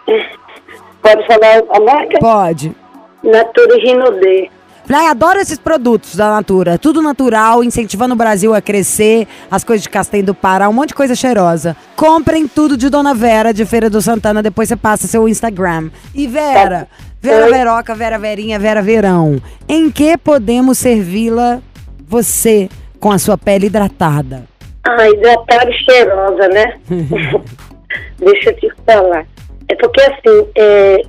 Pode 1.01 1.27
falar 1.27 1.61
a 1.71 1.79
marca? 1.81 2.19
Pode. 2.19 2.73
Natura 3.21 3.75
Rinodê. 3.75 4.49
Falei, 4.85 5.03
"Ai, 5.05 5.11
adoro 5.11 5.39
esses 5.39 5.59
produtos 5.59 6.15
da 6.15 6.31
Natura. 6.31 6.77
Tudo 6.79 7.01
natural, 7.01 7.63
incentivando 7.63 8.15
o 8.15 8.17
Brasil 8.17 8.55
a 8.55 8.61
crescer, 8.61 9.27
as 9.51 9.63
coisas 9.63 9.83
de 9.83 9.89
Castanho 9.89 10.23
do 10.23 10.33
Pará, 10.33 10.67
um 10.67 10.73
monte 10.73 10.89
de 10.89 10.95
coisa 10.95 11.13
cheirosa. 11.13 11.75
Comprem 11.95 12.47
tudo 12.47 12.75
de 12.75 12.89
Dona 12.89 13.13
Vera, 13.13 13.53
de 13.53 13.65
Feira 13.65 13.87
do 13.87 14.01
Santana, 14.01 14.41
depois 14.41 14.67
você 14.67 14.75
passa 14.75 15.05
seu 15.05 15.27
Instagram. 15.29 15.91
E 16.15 16.25
Vera, 16.25 16.87
Vera 17.21 17.45
Oi. 17.45 17.51
Veroca, 17.51 17.95
Vera 17.95 18.17
Verinha, 18.17 18.57
Vera 18.57 18.81
Verão, 18.81 19.41
em 19.67 19.91
que 19.91 20.17
podemos 20.17 20.77
servi-la 20.77 21.59
você 22.07 22.69
com 22.99 23.11
a 23.11 23.17
sua 23.17 23.37
pele 23.37 23.67
hidratada? 23.67 24.45
Ah, 24.83 25.09
hidratada 25.09 25.69
e 25.69 25.73
cheirosa, 25.83 26.47
né? 26.47 26.79
Deixa 28.17 28.49
eu 28.49 28.55
te 28.55 28.71
falar. 28.85 29.25
É 29.67 29.75
porque 29.75 30.01
assim, 30.01 30.47
é, 30.55 31.01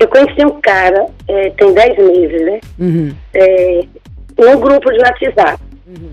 eu 0.00 0.08
conheci 0.08 0.44
um 0.44 0.60
cara, 0.60 1.06
é, 1.28 1.50
tem 1.50 1.72
10 1.72 1.98
meses, 1.98 2.46
né? 2.46 2.60
Uhum. 2.78 3.14
É, 3.34 3.80
num 4.38 4.60
grupo 4.60 4.90
de 4.90 4.98
WhatsApp. 4.98 5.62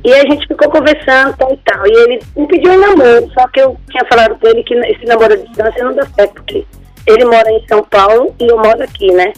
E 0.03 0.13
a 0.13 0.21
gente 0.21 0.47
ficou 0.47 0.69
conversando 0.69 1.35
tal 1.37 1.53
e 1.53 1.57
tal. 1.65 1.85
E 1.85 1.91
ele 1.91 2.19
me 2.35 2.47
pediu 2.47 2.71
um 2.71 2.79
namoro, 2.79 3.29
só 3.33 3.47
que 3.49 3.59
eu 3.59 3.75
tinha 3.89 4.05
falado 4.05 4.37
com 4.39 4.47
ele 4.47 4.63
que 4.63 4.73
esse 4.73 5.05
namoro 5.05 5.33
à 5.33 5.37
distância 5.37 5.83
não 5.83 5.93
dá 5.93 6.05
certo, 6.15 6.33
porque 6.35 6.65
ele 7.07 7.25
mora 7.25 7.49
em 7.51 7.65
São 7.67 7.83
Paulo 7.83 8.33
e 8.39 8.47
eu 8.49 8.57
moro 8.57 8.81
aqui, 8.81 9.11
né? 9.11 9.33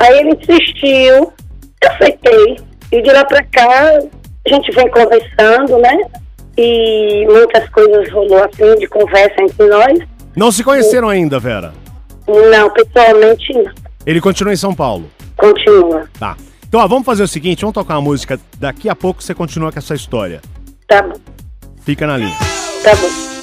Aí 0.00 0.18
ele 0.20 0.36
insistiu, 0.40 1.32
eu 1.82 1.90
aceitei. 1.90 2.56
E 2.92 3.02
de 3.02 3.10
lá 3.12 3.24
pra 3.24 3.42
cá, 3.44 3.98
a 3.98 4.48
gente 4.48 4.70
vem 4.72 4.88
conversando, 4.90 5.78
né? 5.78 5.98
E 6.56 7.26
muitas 7.30 7.68
coisas 7.70 8.10
rolou 8.12 8.42
assim 8.44 8.74
de 8.76 8.86
conversa 8.88 9.34
entre 9.42 9.66
nós. 9.66 9.98
Não 10.36 10.50
se 10.50 10.64
conheceram 10.64 11.08
ainda, 11.08 11.38
Vera. 11.38 11.72
Não, 12.26 12.70
pessoalmente 12.70 13.52
não. 13.52 13.72
Ele 14.06 14.20
continua 14.20 14.52
em 14.52 14.56
São 14.56 14.74
Paulo. 14.74 15.10
Continua. 15.36 16.08
Tá. 16.18 16.36
Então, 16.66 16.80
ó, 16.80 16.86
vamos 16.86 17.04
fazer 17.06 17.22
o 17.22 17.28
seguinte, 17.28 17.60
vamos 17.60 17.74
tocar 17.74 17.94
uma 17.94 18.02
música. 18.02 18.38
Daqui 18.58 18.88
a 18.88 18.94
pouco 18.96 19.22
você 19.22 19.34
continua 19.34 19.72
com 19.72 19.78
essa 19.78 19.94
história. 19.94 20.40
Tá 20.86 21.02
bom, 21.02 21.14
Fica 21.82 22.06
na 22.06 22.16
linha. 22.16 22.36
tá 22.82 22.94
bom. 22.96 23.37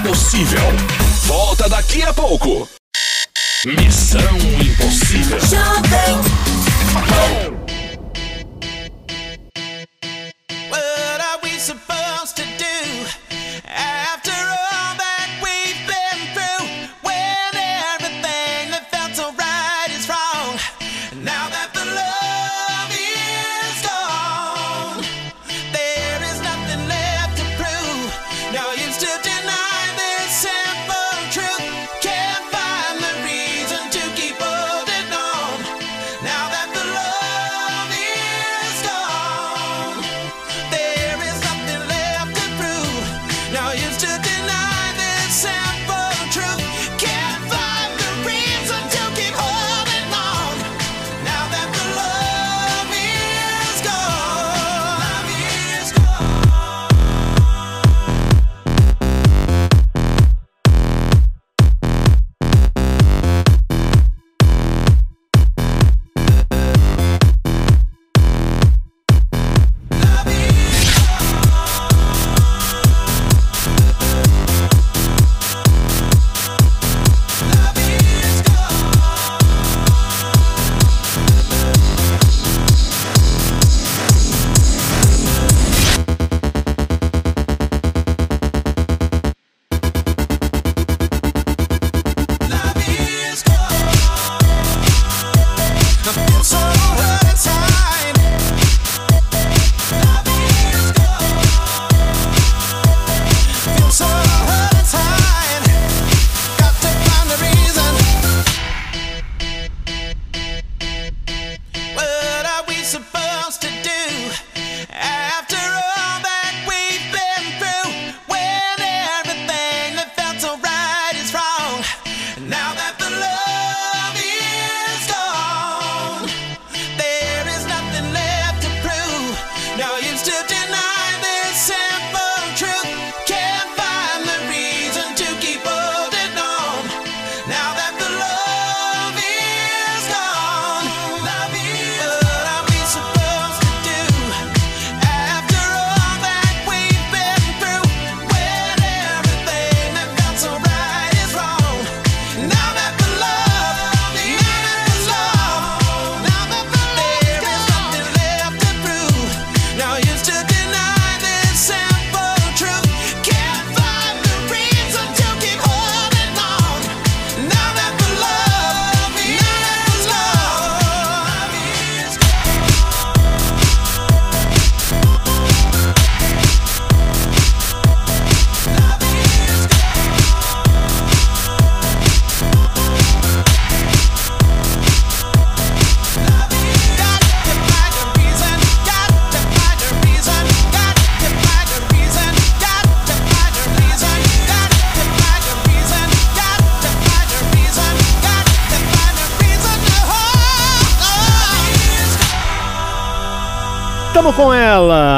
Impossível. 0.00 0.62
Volta 1.26 1.68
daqui 1.68 2.02
a 2.02 2.12
pouco. 2.14 2.66
Missão 3.66 4.38
Impossível. 4.58 5.38
What 7.02 7.59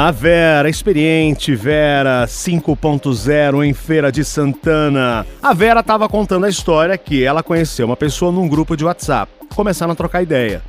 a 0.03 0.11
Vera, 0.11 0.69
experiente 0.69 1.55
Vera 1.55 2.25
5.0 2.25 3.65
em 3.65 3.73
Feira 3.73 4.11
de 4.11 4.25
Santana. 4.25 5.25
A 5.41 5.53
Vera 5.53 5.81
tava 5.81 6.09
contando 6.09 6.45
a 6.45 6.49
história 6.49 6.97
que 6.97 7.23
ela 7.23 7.41
conheceu 7.41 7.85
uma 7.85 7.95
pessoa 7.95 8.29
num 8.29 8.49
grupo 8.49 8.75
de 8.75 8.83
WhatsApp. 8.83 9.31
Começaram 9.55 9.93
a 9.93 9.95
trocar 9.95 10.21
ideia. 10.21 10.61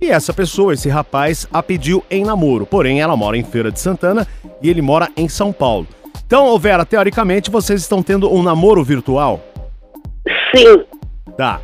E 0.00 0.08
essa 0.08 0.32
pessoa, 0.32 0.72
esse 0.72 0.88
rapaz, 0.88 1.48
a 1.52 1.64
pediu 1.64 2.04
em 2.08 2.24
namoro. 2.24 2.64
Porém, 2.64 3.00
ela 3.00 3.16
mora 3.16 3.36
em 3.36 3.42
Feira 3.42 3.72
de 3.72 3.80
Santana 3.80 4.24
e 4.62 4.70
ele 4.70 4.80
mora 4.80 5.08
em 5.16 5.28
São 5.28 5.52
Paulo. 5.52 5.88
Então, 6.24 6.46
ô 6.46 6.56
Vera, 6.56 6.86
teoricamente 6.86 7.50
vocês 7.50 7.80
estão 7.80 8.04
tendo 8.04 8.32
um 8.32 8.40
namoro 8.40 8.84
virtual? 8.84 9.40
Sim. 10.54 10.84
Tá. 11.36 11.60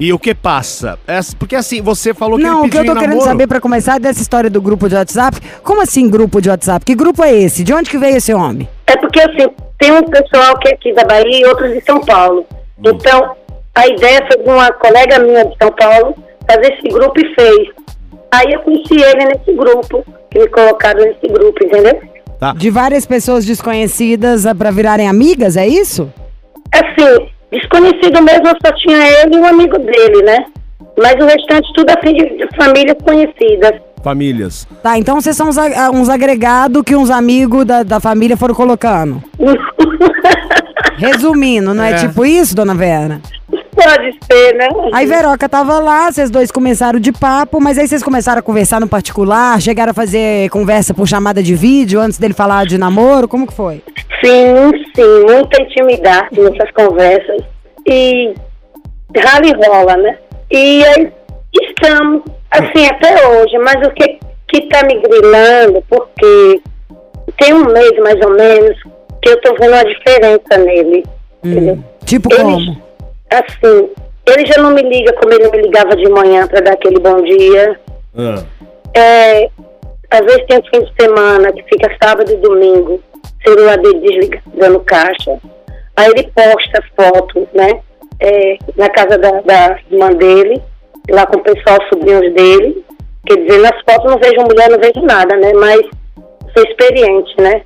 E 0.00 0.14
o 0.14 0.18
que 0.18 0.34
passa? 0.34 0.98
É, 1.06 1.20
porque 1.38 1.54
assim, 1.54 1.82
você 1.82 2.14
falou 2.14 2.38
que 2.38 2.42
Não, 2.42 2.60
ele 2.60 2.68
o 2.68 2.70
que 2.70 2.78
pediu 2.78 2.80
eu 2.80 2.86
tô 2.86 2.92
em 2.92 2.94
querendo 2.94 3.18
namoro. 3.18 3.30
saber 3.30 3.46
pra 3.46 3.60
começar 3.60 3.96
é 3.96 3.98
dessa 3.98 4.22
história 4.22 4.48
do 4.48 4.62
grupo 4.62 4.88
de 4.88 4.94
WhatsApp. 4.94 5.38
Como 5.62 5.82
assim 5.82 6.08
grupo 6.08 6.40
de 6.40 6.48
WhatsApp? 6.48 6.86
Que 6.86 6.94
grupo 6.94 7.22
é 7.22 7.34
esse? 7.34 7.62
De 7.62 7.74
onde 7.74 7.90
que 7.90 7.98
veio 7.98 8.16
esse 8.16 8.32
homem? 8.32 8.66
É 8.86 8.96
porque 8.96 9.20
assim, 9.20 9.46
tem 9.78 9.92
um 9.92 10.02
pessoal 10.04 10.58
que 10.58 10.68
é 10.70 10.72
aqui 10.72 10.94
da 10.94 11.04
Bahia 11.04 11.40
e 11.40 11.44
outros 11.44 11.74
de 11.74 11.82
São 11.82 12.00
Paulo. 12.00 12.46
Então, 12.82 13.36
a 13.74 13.86
ideia 13.88 14.26
foi 14.26 14.42
de 14.42 14.48
uma 14.48 14.72
colega 14.72 15.18
minha 15.18 15.44
de 15.44 15.54
São 15.62 15.70
Paulo 15.72 16.14
fazer 16.50 16.72
esse 16.72 16.88
grupo 16.88 17.20
e 17.20 17.34
fez. 17.34 17.68
Aí 18.32 18.52
eu 18.54 18.60
conheci 18.60 18.94
ele 18.94 19.26
nesse 19.26 19.52
grupo, 19.52 20.02
que 20.30 20.38
me 20.38 20.48
colocaram 20.48 21.04
nesse 21.04 21.28
grupo, 21.28 21.62
entendeu? 21.62 22.00
Tá. 22.38 22.54
De 22.54 22.70
várias 22.70 23.04
pessoas 23.04 23.44
desconhecidas 23.44 24.46
ah, 24.46 24.54
pra 24.54 24.70
virarem 24.70 25.06
amigas, 25.06 25.58
é 25.58 25.66
isso? 25.66 26.10
Assim, 26.72 27.28
desconhecido 27.52 28.22
mesmo, 28.22 28.48
eu 28.48 28.56
só 28.64 28.72
tinha 28.76 28.96
ele 29.22 29.36
e 29.36 29.38
um 29.38 29.44
amigo 29.46 29.78
dele, 29.78 30.22
né? 30.22 30.44
Mas 30.98 31.14
o 31.14 31.26
restante 31.26 31.72
tudo 31.74 31.90
assim 31.90 32.14
de, 32.14 32.48
famílias 32.56 32.96
conhecidas. 33.02 33.72
Famílias. 34.02 34.66
Tá, 34.82 34.98
então 34.98 35.20
vocês 35.20 35.36
são 35.36 35.48
uns, 35.48 35.56
uns 35.92 36.08
agregados 36.08 36.82
que 36.84 36.96
uns 36.96 37.10
amigos 37.10 37.64
da, 37.66 37.82
da 37.82 38.00
família 38.00 38.36
foram 38.36 38.54
colocando. 38.54 39.22
Resumindo, 40.96 41.72
não 41.74 41.82
é, 41.82 41.92
É. 41.92 41.94
tipo 41.96 42.24
isso, 42.24 42.54
dona 42.54 42.74
Vera? 42.74 43.20
Pode 43.74 44.18
ser, 44.30 44.54
né? 44.56 44.68
Aí 44.92 45.06
Veroca 45.06 45.48
tava 45.48 45.78
lá, 45.78 46.12
vocês 46.12 46.30
dois 46.30 46.50
começaram 46.50 47.00
de 47.00 47.12
papo, 47.12 47.60
mas 47.60 47.78
aí 47.78 47.88
vocês 47.88 48.02
começaram 48.02 48.40
a 48.40 48.42
conversar 48.42 48.80
no 48.80 48.86
particular, 48.88 49.60
chegaram 49.60 49.92
a 49.92 49.94
fazer 49.94 50.50
conversa 50.50 50.92
por 50.92 51.08
chamada 51.08 51.42
de 51.42 51.54
vídeo 51.54 52.00
antes 52.00 52.18
dele 52.18 52.34
falar 52.34 52.66
de 52.66 52.76
namoro, 52.76 53.26
como 53.26 53.46
que 53.46 53.54
foi? 53.54 53.82
Sim, 54.22 54.70
sim, 54.94 55.24
muita 55.28 55.62
intimidade 55.62 56.38
nessas 56.40 56.70
conversas. 56.72 57.42
E 57.88 58.34
rala 59.16 59.46
e 59.46 59.66
rola, 59.66 59.96
né? 59.96 60.18
E 60.50 60.84
aí 60.84 61.12
estamos, 61.54 62.22
assim, 62.50 62.86
até 62.86 63.26
hoje, 63.28 63.56
mas 63.58 63.76
o 63.86 63.90
que, 63.92 64.18
que 64.48 64.68
tá 64.68 64.82
me 64.84 65.00
grilando, 65.00 65.82
porque 65.88 66.60
tem 67.38 67.54
um 67.54 67.64
mês 67.66 67.92
mais 68.02 68.20
ou 68.24 68.32
menos 68.34 68.76
que 69.22 69.30
eu 69.30 69.40
tô 69.40 69.54
vendo 69.54 69.72
uma 69.72 69.84
diferença 69.84 70.58
nele. 70.58 71.04
Entendeu? 71.42 71.78
Tipo 72.04 72.32
Ele- 72.32 72.42
como? 72.42 72.82
Assim, 73.30 73.90
Ele 74.26 74.46
já 74.46 74.60
não 74.62 74.70
me 74.72 74.82
liga 74.82 75.12
como 75.14 75.32
ele 75.32 75.50
me 75.50 75.62
ligava 75.62 75.96
de 75.96 76.08
manhã 76.08 76.46
para 76.46 76.60
dar 76.60 76.72
aquele 76.74 77.00
bom 77.00 77.22
dia. 77.22 77.80
Ah. 78.16 78.42
É, 78.94 79.48
às 80.10 80.20
vezes 80.20 80.44
tem 80.46 80.62
fim 80.70 80.84
de 80.84 80.92
semana 81.00 81.50
que 81.52 81.62
fica 81.64 81.90
sábado 82.02 82.30
e 82.30 82.36
domingo, 82.36 83.00
celular 83.44 83.78
dele 83.78 84.00
desligado, 84.00 84.44
dando 84.54 84.80
caixa. 84.80 85.38
Aí 85.96 86.10
ele 86.10 86.30
posta 86.34 86.82
foto, 86.96 87.48
né? 87.54 87.80
é, 88.20 88.58
na 88.76 88.88
casa 88.90 89.18
da, 89.18 89.30
da 89.40 89.78
irmã 89.90 90.10
dele, 90.10 90.60
lá 91.08 91.26
com 91.26 91.38
o 91.38 91.42
pessoal, 91.42 91.78
sobrinhos 91.92 92.32
dele. 92.34 92.84
Quer 93.26 93.36
dizer, 93.38 93.58
nas 93.58 93.80
fotos 93.88 94.10
não 94.10 94.18
vejo 94.18 94.42
mulher, 94.42 94.70
não 94.70 94.78
vejo 94.78 95.00
nada, 95.02 95.36
né? 95.36 95.52
Mas 95.54 95.80
sou 96.54 96.64
experiente, 96.64 97.34
né? 97.40 97.62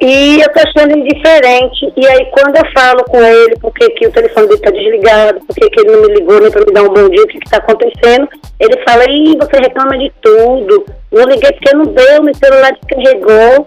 E 0.00 0.40
eu 0.40 0.52
tô 0.52 0.60
achando 0.60 0.96
indiferente. 0.96 1.92
E 1.96 2.06
aí, 2.06 2.26
quando 2.30 2.56
eu 2.56 2.72
falo 2.72 3.04
com 3.04 3.20
ele, 3.20 3.56
porque 3.60 3.88
que 3.90 4.06
o 4.06 4.12
telefone 4.12 4.46
dele 4.46 4.60
tá 4.60 4.70
desligado, 4.70 5.40
porque 5.46 5.68
que 5.70 5.80
ele 5.80 5.90
não 5.90 6.02
me 6.02 6.14
ligou 6.14 6.40
nem 6.40 6.50
pra 6.50 6.64
me 6.64 6.72
dar 6.72 6.82
um 6.82 6.88
bom 6.88 7.08
dia, 7.08 7.24
o 7.24 7.26
que 7.26 7.40
que 7.40 7.50
tá 7.50 7.56
acontecendo, 7.56 8.28
ele 8.60 8.84
fala, 8.88 9.04
ih, 9.10 9.36
você 9.36 9.56
reclama 9.56 9.98
de 9.98 10.12
tudo. 10.22 10.86
Não 11.10 11.24
liguei 11.24 11.52
porque 11.52 11.76
não 11.76 11.84
deu, 11.86 12.22
meu 12.22 12.34
celular 12.34 12.72
descarregou. 12.72 13.66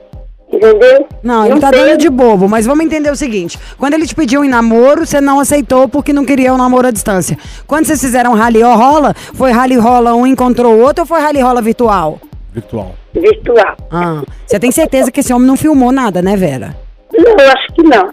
Entendeu? 0.51 1.07
Não, 1.23 1.45
ele 1.45 1.59
tá 1.59 1.69
tem- 1.71 1.79
dando 1.85 1.97
de 1.97 2.09
bobo, 2.09 2.47
mas 2.49 2.65
vamos 2.65 2.85
entender 2.85 3.09
o 3.09 3.15
seguinte: 3.15 3.57
quando 3.77 3.93
ele 3.93 4.05
te 4.05 4.13
pediu 4.13 4.43
em 4.43 4.49
namoro, 4.49 5.05
você 5.05 5.21
não 5.21 5.39
aceitou 5.39 5.87
porque 5.87 6.11
não 6.11 6.25
queria 6.25 6.53
o 6.53 6.57
namoro 6.57 6.87
à 6.87 6.91
distância. 6.91 7.37
Quando 7.65 7.85
vocês 7.85 8.01
fizeram 8.01 8.33
rally 8.33 8.61
ou 8.63 8.75
rola, 8.75 9.13
foi 9.33 9.51
rally 9.51 9.77
rola 9.77 10.13
um 10.13 10.27
encontrou 10.27 10.75
o 10.75 10.79
outro 10.81 11.03
ou 11.03 11.07
foi 11.07 11.21
rally 11.21 11.39
rola 11.41 11.61
virtual? 11.61 12.19
Virtual. 12.53 12.93
Virtual. 13.13 13.77
Ah, 13.89 14.21
você 14.45 14.59
tem 14.59 14.71
certeza 14.71 15.09
que 15.11 15.21
esse 15.21 15.31
homem 15.33 15.47
não 15.47 15.55
filmou 15.55 15.91
nada, 15.91 16.21
né, 16.21 16.35
Vera? 16.35 16.75
Não, 17.13 17.31
eu 17.37 17.49
acho 17.51 17.73
que 17.73 17.83
não. 17.83 18.09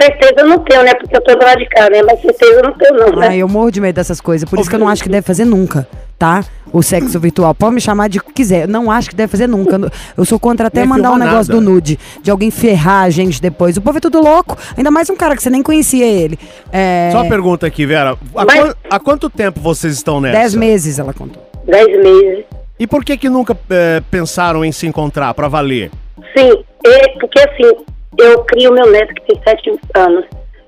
Certeza 0.00 0.34
eu 0.38 0.46
não 0.46 0.58
tenho, 0.60 0.84
né? 0.84 0.94
Porque 0.94 1.16
eu 1.16 1.20
tô 1.20 1.34
do 1.34 1.44
lado 1.44 1.58
de 1.58 1.66
cá, 1.68 1.90
né? 1.90 2.02
Mas 2.02 2.20
certeza 2.20 2.52
eu 2.60 2.62
não 2.62 2.72
tenho, 2.72 2.94
não, 2.94 3.16
né? 3.20 3.28
Ai, 3.28 3.38
eu 3.38 3.48
morro 3.48 3.70
de 3.70 3.80
medo 3.80 3.96
dessas 3.96 4.20
coisas, 4.20 4.48
por 4.48 4.58
isso 4.60 4.70
que 4.70 4.76
eu 4.76 4.80
não 4.80 4.88
acho 4.88 5.02
que 5.02 5.08
deve 5.08 5.26
fazer 5.26 5.44
nunca, 5.44 5.88
tá? 6.16 6.44
O 6.72 6.82
sexo 6.82 7.18
virtual. 7.18 7.52
Pode 7.52 7.74
me 7.74 7.80
chamar 7.80 8.08
de 8.08 8.20
que 8.20 8.32
quiser. 8.32 8.62
Eu 8.62 8.68
não 8.68 8.90
acho 8.92 9.10
que 9.10 9.16
deve 9.16 9.30
fazer 9.30 9.48
nunca. 9.48 9.78
Eu 10.16 10.24
sou 10.24 10.38
contra 10.38 10.68
até 10.68 10.80
Nem 10.80 10.88
mandar 10.88 11.10
um 11.10 11.16
negócio 11.18 11.52
nada. 11.52 11.54
do 11.54 11.60
nude, 11.60 11.98
de 12.22 12.30
alguém 12.30 12.50
ferrar 12.50 13.04
a 13.04 13.10
gente 13.10 13.42
depois. 13.42 13.76
O 13.76 13.80
povo 13.82 13.98
é 13.98 14.00
tudo 14.00 14.20
louco, 14.22 14.56
ainda 14.76 14.90
mais 14.90 15.10
um 15.10 15.16
cara 15.16 15.34
que 15.34 15.42
você 15.42 15.50
nem 15.50 15.62
conhecia 15.64 16.06
ele. 16.06 16.38
É. 16.72 17.08
Só 17.10 17.18
uma 17.22 17.28
pergunta 17.28 17.66
aqui, 17.66 17.84
Vera. 17.84 18.16
Há, 18.36 18.44
Mas- 18.44 18.74
há 18.88 19.00
quanto 19.00 19.28
tempo 19.28 19.60
vocês 19.60 19.94
estão 19.94 20.20
nessa? 20.20 20.38
Dez 20.38 20.54
meses, 20.54 20.98
ela 21.00 21.12
contou. 21.12 21.42
Dez 21.66 21.88
meses. 22.02 22.44
E 22.78 22.86
por 22.86 23.04
que 23.04 23.16
que 23.16 23.28
nunca 23.28 23.56
eh, 23.68 24.00
pensaram 24.10 24.64
em 24.64 24.70
se 24.72 24.86
encontrar 24.86 25.34
pra 25.34 25.48
valer? 25.48 25.90
Sim, 26.36 26.52
é, 26.86 27.08
porque 27.20 27.38
assim, 27.40 27.84
eu 28.18 28.44
crio 28.44 28.72
meu 28.72 28.90
neto 28.90 29.14
que 29.14 29.26
tem 29.26 29.42
sete 29.46 29.70
anos. 29.94 30.24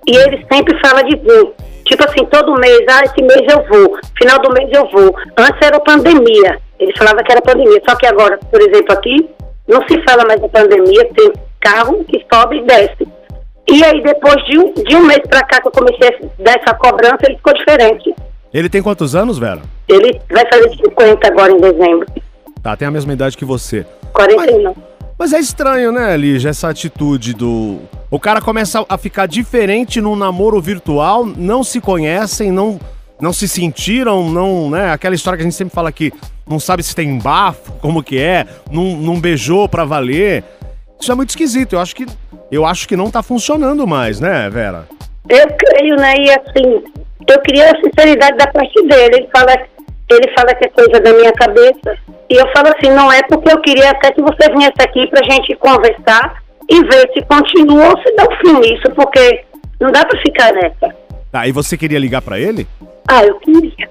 E 0.07 0.17
ele 0.17 0.45
sempre 0.53 0.79
fala 0.81 1.03
de 1.03 1.17
vir. 1.17 1.53
Tipo 1.85 2.05
assim, 2.05 2.25
todo 2.27 2.59
mês, 2.59 2.81
ah, 2.89 3.05
esse 3.05 3.23
mês 3.23 3.43
eu 3.53 3.63
vou, 3.69 3.99
final 4.19 4.39
do 4.41 4.53
mês 4.53 4.71
eu 4.73 4.89
vou. 4.91 5.15
Antes 5.37 5.61
era 5.63 5.81
pandemia. 5.81 6.59
Ele 6.79 6.93
falava 6.97 7.23
que 7.23 7.33
era 7.33 7.43
pandemia. 7.43 7.81
Só 7.89 7.95
que 7.97 8.07
agora, 8.07 8.39
por 8.51 8.61
exemplo, 8.61 8.93
aqui, 8.93 9.29
não 9.69 9.87
se 9.87 10.03
fala 10.03 10.25
mais 10.25 10.41
da 10.41 10.49
pandemia, 10.49 11.09
tem 11.15 11.33
carro 11.61 12.05
que 12.05 12.25
sobe 12.33 12.59
e 12.59 12.63
desce. 12.65 13.09
E 13.71 13.83
aí, 13.83 14.03
depois 14.03 14.45
de 14.47 14.59
um, 14.59 14.73
de 14.75 14.97
um 14.97 15.07
mês 15.07 15.21
pra 15.29 15.43
cá 15.43 15.61
que 15.61 15.69
eu 15.69 15.73
comecei 15.73 16.09
a 16.09 16.43
dar 16.43 16.61
essa 16.61 16.75
cobrança, 16.75 17.19
ele 17.23 17.37
ficou 17.37 17.55
diferente. 17.55 18.15
Ele 18.53 18.69
tem 18.69 18.83
quantos 18.83 19.15
anos, 19.15 19.39
Vera? 19.39 19.63
Ele 19.89 20.21
vai 20.31 20.45
fazer 20.53 20.71
50 20.77 21.27
agora 21.27 21.53
em 21.53 21.61
dezembro. 21.61 22.07
Tá, 22.63 22.77
tem 22.77 22.87
a 22.89 22.91
mesma 22.91 23.13
idade 23.13 23.37
que 23.37 23.45
você. 23.45 23.87
41. 24.13 24.63
Mas 24.65 24.77
é 25.33 25.39
estranho, 25.39 25.93
né, 25.93 26.17
Lígia, 26.17 26.51
essa 26.51 26.69
atitude 26.69 27.35
do. 27.35 27.81
O 28.11 28.19
cara 28.19 28.41
começa 28.41 28.85
a 28.89 28.99
ficar 28.99 29.27
diferente 29.27 30.01
num 30.01 30.17
namoro 30.17 30.61
virtual, 30.61 31.25
não 31.25 31.65
se 31.65 31.81
conhecem, 31.81 32.51
não, 32.51 32.79
não 33.21 33.33
se 33.33 33.49
sentiram, 33.49 34.29
não, 34.31 34.71
né? 34.71 34.93
Aquela 34.93 35.15
história 35.15 35.37
que 35.37 35.43
a 35.43 35.45
gente 35.45 35.57
sempre 35.57 35.75
fala 35.75 35.91
que 35.91 36.13
não 36.47 36.61
sabe 36.61 36.83
se 36.83 36.95
tem 36.95 37.19
bafo, 37.19 37.73
como 37.81 38.03
que 38.03 38.19
é, 38.19 38.47
não, 38.71 38.97
não 38.97 39.21
beijou 39.21 39.69
pra 39.69 39.85
valer. 39.85 40.45
Isso 41.01 41.11
é 41.11 41.15
muito 41.15 41.31
esquisito. 41.31 41.75
Eu 41.75 41.81
acho 41.81 41.95
que. 41.95 42.07
Eu 42.51 42.65
acho 42.65 42.87
que 42.87 42.97
não 42.97 43.11
tá 43.11 43.23
funcionando 43.23 43.87
mais, 43.87 44.21
né, 44.21 44.49
Vera? 44.51 44.87
Eu 45.29 45.47
creio, 45.59 45.97
né? 45.97 46.15
E 46.19 46.31
assim, 46.31 46.85
eu 47.29 47.41
queria 47.41 47.71
a 47.71 47.77
sinceridade 47.81 48.37
da 48.37 48.47
parte 48.47 48.87
dele. 48.87 49.17
Ele 49.17 49.29
fala, 49.35 49.57
ele 50.11 50.33
fala 50.37 50.55
que 50.55 50.67
é 50.67 50.69
coisa 50.69 51.01
da 51.01 51.13
minha 51.13 51.33
cabeça. 51.33 51.97
E 52.31 52.35
eu 52.35 52.47
falo 52.53 52.69
assim, 52.69 52.91
não 52.95 53.13
é 53.13 53.21
porque 53.29 53.53
eu 53.53 53.61
queria 53.61 53.91
até 53.91 54.13
que 54.13 54.23
você 54.23 54.51
viesse 54.57 54.81
aqui 54.81 55.07
pra 55.09 55.23
gente 55.25 55.55
conversar 55.57 56.43
e 56.71 56.81
ver 56.85 57.11
se 57.13 57.23
continua 57.27 57.91
ou 57.91 57.99
se 58.03 58.15
dá 58.17 58.25
um 58.25 58.37
fim 58.37 58.61
nisso, 58.61 58.91
porque 58.95 59.45
não 59.81 59.91
dá 59.93 60.05
pra 60.05 60.19
ficar 60.21 60.53
nessa. 60.53 60.95
Tá, 61.31 61.47
e 61.47 61.53
você 61.53 61.77
queria 61.77 61.99
ligar 61.99 62.23
pra 62.23 62.39
ele? 62.39 62.67
Ah, 63.09 63.25
eu 63.25 63.39
queria. 63.41 63.91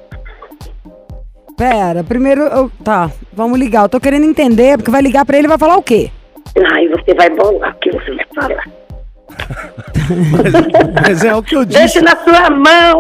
Pera, 1.58 2.04
primeiro. 2.04 2.41
eu- 2.41 2.71
tá, 2.84 3.12
vamos 3.32 3.60
ligar. 3.60 3.84
Eu 3.84 3.89
tô 3.89 3.99
querendo 3.99 4.26
entender, 4.26 4.78
porque 4.78 4.89
vai 4.91 5.02
ligar 5.02 5.26
pra 5.26 5.38
ele 5.38 5.45
e 5.45 5.49
vai 5.49 5.58
falar 5.58 5.78
o 5.78 5.84
quê? 5.84 6.10
Ai, 6.73 6.88
você 6.88 7.13
vai 7.13 7.30
bolar 7.30 7.76
o 7.76 7.80
que 7.80 7.91
você 7.91 8.12
vai 8.15 8.26
falar. 8.36 8.63
Mas 11.02 11.24
é 11.24 11.36
o 11.36 11.41
que 11.41 11.56
eu 11.56 11.65
Deixa 11.65 11.86
disse. 11.86 12.02
na 12.02 12.15
sua 12.17 12.50
mão. 12.50 13.00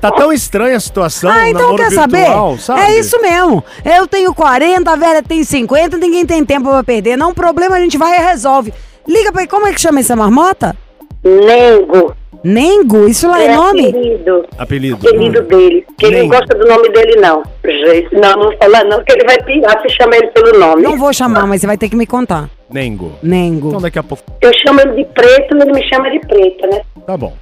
Tá 0.00 0.10
tão 0.10 0.32
estranha 0.32 0.76
a 0.76 0.80
situação. 0.80 1.30
ah, 1.30 1.48
então 1.48 1.76
quer 1.76 1.88
virtual, 1.90 2.58
saber? 2.58 2.60
sabe? 2.60 2.80
É 2.80 2.98
isso 2.98 3.20
mesmo. 3.20 3.64
Eu 3.84 4.06
tenho 4.06 4.34
40, 4.34 4.90
a 4.90 4.96
velha 4.96 5.22
tem 5.22 5.42
50, 5.42 5.96
ninguém 5.96 6.26
tem 6.26 6.44
tempo 6.44 6.68
pra 6.68 6.84
perder. 6.84 7.16
Não, 7.16 7.32
problema, 7.34 7.76
a 7.76 7.80
gente 7.80 7.96
vai 7.96 8.18
e 8.18 8.22
resolve. 8.22 8.72
Liga 9.08 9.32
pra 9.32 9.42
ele, 9.42 9.50
como 9.50 9.66
é 9.66 9.72
que 9.72 9.80
chama 9.80 10.00
essa 10.00 10.14
marmota? 10.14 10.76
Nengo. 11.24 12.14
Nengo, 12.42 13.08
isso 13.08 13.26
lá 13.26 13.42
é, 13.42 13.54
nome? 13.56 13.88
apelido. 13.88 14.46
Apelido. 14.58 15.08
Apelido 15.08 15.42
dele. 15.42 15.86
Que 15.96 16.06
ele 16.06 16.22
não 16.22 16.28
gosta 16.28 16.54
do 16.58 16.66
nome 16.66 16.90
dele, 16.90 17.16
não. 17.18 17.42
Gente, 17.64 18.14
não, 18.14 18.36
não 18.36 18.42
vou 18.42 18.56
falar 18.58 18.84
não, 18.84 19.02
que 19.02 19.12
ele 19.12 19.24
vai 19.24 19.42
pirar 19.42 19.80
se 19.80 19.88
chama 19.88 20.14
ele 20.16 20.26
pelo 20.26 20.58
nome. 20.58 20.82
Não 20.82 20.98
vou 20.98 21.10
chamar, 21.14 21.46
mas 21.46 21.62
você 21.62 21.66
vai 21.66 21.78
ter 21.78 21.88
que 21.88 21.96
me 21.96 22.06
contar. 22.06 22.50
Nengo. 22.74 23.12
Nengo. 23.22 23.68
Então 23.68 23.80
daqui 23.80 24.00
a 24.00 24.02
pouco. 24.02 24.24
Eu 24.40 24.52
chamo 24.52 24.80
ele 24.80 24.96
de 24.96 25.04
preto 25.12 25.54
ele 25.54 25.72
me 25.72 25.88
chama 25.88 26.10
de 26.10 26.18
preta, 26.18 26.66
né? 26.66 26.80
Tá 27.06 27.16
bom. 27.16 27.32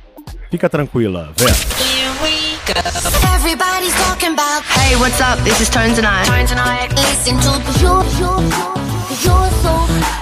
Fica 0.51 0.69
tranquila, 0.69 1.31
Vera. 1.39 1.57
Everybody's 3.35 3.95
talking 3.95 4.35
about 4.35 4.63
Hey, 4.79 4.95
what's 4.97 5.19
up? 5.23 5.43
This 5.43 5.59
is 5.59 5.71
Tones 5.71 5.99
and 5.99 6.07
I. 6.07 6.23
Tones 6.25 6.53
and 6.53 6.61
I. 6.61 6.87
listen 6.95 7.39
to 7.41 7.51
the 7.65 7.73
you, 7.81 8.03
you, 8.21 8.29
you, 8.53 8.77
you're 9.25 9.51
so 9.63 9.73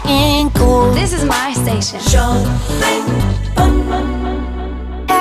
in 0.09 0.49
cool. 0.51 0.93
This 0.95 1.13
is 1.13 1.25
my 1.25 1.55
station. 1.55 1.99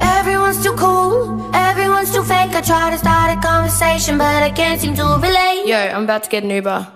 Everyone's 0.00 0.62
too 0.62 0.74
cool, 0.74 1.50
everyone's 1.54 2.12
too 2.12 2.22
fake. 2.22 2.54
I 2.54 2.60
try 2.60 2.90
to 2.90 2.98
start 2.98 3.36
a 3.36 3.40
conversation, 3.40 4.18
but 4.18 4.42
I 4.42 4.50
can't 4.50 4.80
seem 4.80 4.94
to 4.94 5.04
relate. 5.20 5.66
Yo, 5.66 5.76
I'm 5.76 6.04
about 6.04 6.22
to 6.24 6.30
get 6.30 6.44
an 6.44 6.50
Uber. 6.50 6.86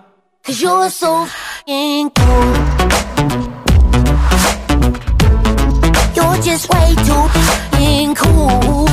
Cause 0.44 0.60
you're 0.62 0.88
so 0.90 1.24
f***ing 1.24 2.10
cool. 2.10 2.54
You're 6.16 6.38
just 6.42 6.68
way 6.72 6.94
too 7.06 7.28
f***ing 7.34 8.14
cool. 8.14 8.88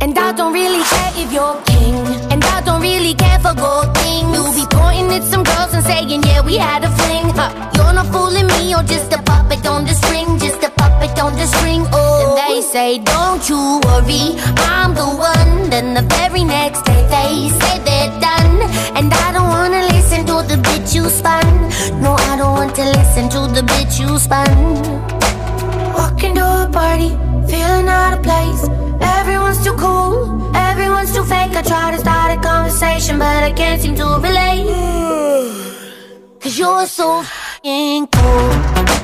And 0.00 0.18
I 0.18 0.32
don't 0.32 0.52
really 0.52 0.82
care 0.82 1.12
if 1.16 1.32
you're 1.32 1.60
king. 1.66 1.94
And 2.32 2.44
I 2.44 2.60
don't 2.62 2.80
really 2.80 3.14
care 3.14 3.38
for 3.38 3.54
gold 3.54 3.94
things. 3.98 4.32
You'll 4.34 4.54
be 4.54 4.66
pointing 4.70 5.10
at 5.12 5.24
some 5.24 5.42
girls 5.42 5.74
and 5.74 5.84
saying, 5.84 6.22
yeah, 6.22 6.40
we 6.42 6.56
had 6.56 6.84
a 6.84 6.90
fling. 6.90 7.28
Huh. 7.34 7.50
You're 7.74 7.92
not 7.92 8.06
fooling 8.12 8.46
me, 8.46 8.70
you're 8.70 8.82
just 8.84 9.12
a 9.12 9.18
puppet 9.22 9.43
say, 12.74 12.98
don't 12.98 13.48
you 13.48 13.78
worry, 13.86 14.34
I'm 14.74 14.96
the 14.96 15.06
one. 15.06 15.70
Then 15.70 15.94
the 15.94 16.02
very 16.16 16.42
next 16.42 16.82
day 16.84 17.02
they 17.14 17.48
say 17.60 17.74
they're 17.86 18.14
done. 18.18 18.56
And 18.96 19.14
I 19.14 19.28
don't 19.34 19.48
wanna 19.56 19.82
listen 19.94 20.26
to 20.30 20.36
the 20.50 20.58
bitch 20.66 20.92
you 20.92 21.08
spun. 21.08 21.46
No, 22.02 22.16
I 22.30 22.32
don't 22.36 22.54
want 22.58 22.74
to 22.74 22.84
listen 22.98 23.28
to 23.34 23.40
the 23.56 23.62
bitch 23.70 23.94
you 24.02 24.18
spun. 24.18 24.50
Walking 25.98 26.34
to 26.34 26.46
a 26.64 26.68
party, 26.78 27.10
feeling 27.48 27.86
out 27.86 28.14
of 28.16 28.22
place. 28.28 28.62
Everyone's 29.18 29.62
too 29.62 29.76
cool, 29.84 30.16
everyone's 30.56 31.12
too 31.14 31.24
fake. 31.32 31.54
I 31.60 31.62
try 31.62 31.92
to 31.94 31.98
start 31.98 32.36
a 32.36 32.40
conversation, 32.42 33.20
but 33.20 33.40
I 33.50 33.52
can't 33.52 33.80
seem 33.80 33.94
to 34.02 34.06
relate. 34.26 34.66
Cause 36.40 36.58
you're 36.58 36.86
so 36.86 37.20
f***ing 37.20 38.08
cool. 38.08 39.03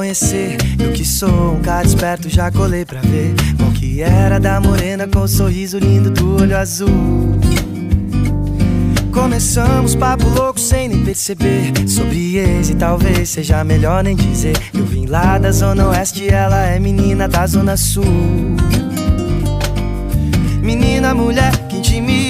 conhecer. 0.00 0.56
Eu 0.78 0.92
que 0.92 1.04
sou 1.04 1.56
um 1.56 1.60
cara 1.60 1.86
esperto, 1.86 2.28
já 2.28 2.50
colei 2.50 2.86
pra 2.86 3.02
ver. 3.02 3.34
Qual 3.58 3.70
que 3.72 4.00
era 4.00 4.40
da 4.40 4.58
morena 4.58 5.06
com 5.06 5.20
o 5.20 5.28
sorriso 5.28 5.78
lindo 5.78 6.10
do 6.10 6.36
olho 6.40 6.56
azul. 6.56 6.88
Começamos 9.12 9.94
papo 9.94 10.26
louco 10.30 10.58
sem 10.58 10.88
nem 10.88 11.04
perceber. 11.04 11.72
Sobre 11.86 12.38
ex 12.38 12.70
e 12.70 12.76
talvez 12.76 13.28
seja 13.28 13.62
melhor 13.62 14.02
nem 14.02 14.16
dizer. 14.16 14.56
Eu 14.72 14.86
vim 14.86 15.04
lá 15.04 15.36
da 15.36 15.52
zona 15.52 15.88
oeste, 15.88 16.28
ela 16.28 16.64
é 16.64 16.78
menina 16.78 17.28
da 17.28 17.46
zona 17.46 17.76
sul. 17.76 18.04
Menina, 20.62 21.14
mulher, 21.14 21.52
que 21.68 21.76
intimida 21.76 22.29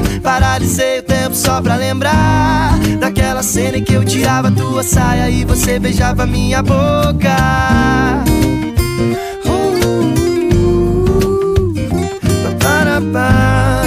Paralisei 0.21 0.99
o 0.99 1.03
tempo 1.03 1.35
só 1.35 1.61
pra 1.61 1.75
lembrar 1.75 2.77
daquela 2.99 3.41
cena 3.41 3.77
em 3.77 3.83
que 3.83 3.93
eu 3.93 4.05
tirava 4.05 4.51
tua 4.51 4.83
saia 4.83 5.29
e 5.29 5.43
você 5.43 5.79
beijava 5.79 6.25
minha 6.25 6.61
boca. 6.61 7.35
Para, 12.59 13.81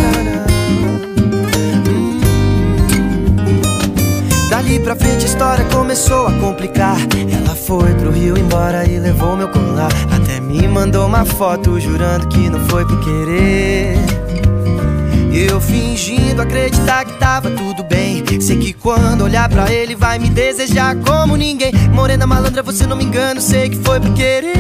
Dali 4.51 4.81
pra 4.81 4.97
frente 4.97 5.25
a 5.25 5.29
história 5.29 5.65
começou 5.67 6.27
a 6.27 6.33
complicar. 6.33 6.97
Ela 7.33 7.55
foi 7.55 7.95
pro 7.95 8.11
Rio 8.11 8.37
embora 8.37 8.85
e 8.85 8.99
levou 8.99 9.37
meu 9.37 9.49
colar. 9.49 9.91
Até 10.11 10.41
me 10.41 10.67
mandou 10.67 11.07
uma 11.07 11.25
foto 11.25 11.79
jurando 11.79 12.27
que 12.29 12.51
não 12.51 12.61
foi 12.67 12.85
por 12.85 13.01
querer. 13.01 13.97
Eu 15.35 15.61
fingindo 15.61 16.41
acreditar 16.41 17.05
que 17.05 17.15
tava 17.15 17.51
tudo 17.51 17.83
bem. 17.83 18.23
Sei 18.41 18.57
que 18.57 18.73
quando 18.73 19.25
olhar 19.25 19.49
pra 19.49 19.69
ele 19.69 19.97
vai 19.97 20.17
me 20.17 20.31
desejar 20.31 20.95
como 20.97 21.35
ninguém. 21.35 21.73
Morena 21.93 22.25
malandra, 22.25 22.63
você 22.63 22.87
não 22.87 22.97
me 22.97 23.05
engana, 23.05 23.41
sei 23.41 23.69
que 23.69 23.77
foi 23.79 23.99
por 23.99 24.13
querer. 24.15 24.55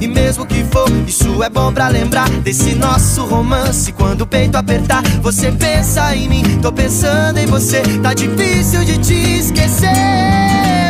E 0.00 0.08
mesmo 0.08 0.46
que 0.46 0.64
for, 0.64 0.90
isso 1.06 1.42
é 1.42 1.50
bom 1.50 1.70
pra 1.70 1.88
lembrar 1.88 2.30
desse 2.40 2.74
nosso 2.74 3.22
romance. 3.26 3.92
Quando 3.92 4.22
o 4.22 4.26
peito 4.26 4.56
apertar, 4.56 5.02
você 5.20 5.52
pensa 5.52 6.16
em 6.16 6.26
mim, 6.26 6.42
tô 6.62 6.72
pensando 6.72 7.36
em 7.38 7.46
você. 7.46 7.82
Tá 8.02 8.14
difícil 8.14 8.82
de 8.82 8.96
te 8.96 9.38
esquecer, 9.40 9.90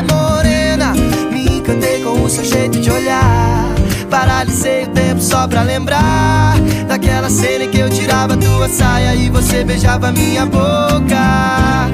morena. 0.09 0.95
Me 1.33 1.59
encantei 1.59 2.03
com 2.03 2.23
o 2.23 2.31
seu 2.31 2.45
jeito 2.45 2.79
de 2.79 2.89
olhar. 2.89 3.76
Paralisei 4.11 4.85
o 4.85 4.89
tempo 4.89 5.21
só 5.21 5.47
pra 5.49 5.63
lembrar 5.63 6.55
daquela 6.89 7.29
cena 7.29 7.65
em 7.65 7.71
que 7.71 7.79
eu 7.79 7.91
tirava 7.91 8.37
tua 8.37 8.69
saia 8.69 9.15
e 9.15 9.29
você 9.29 9.65
beijava 9.65 10.13
minha 10.13 10.47
boca. 10.47 11.89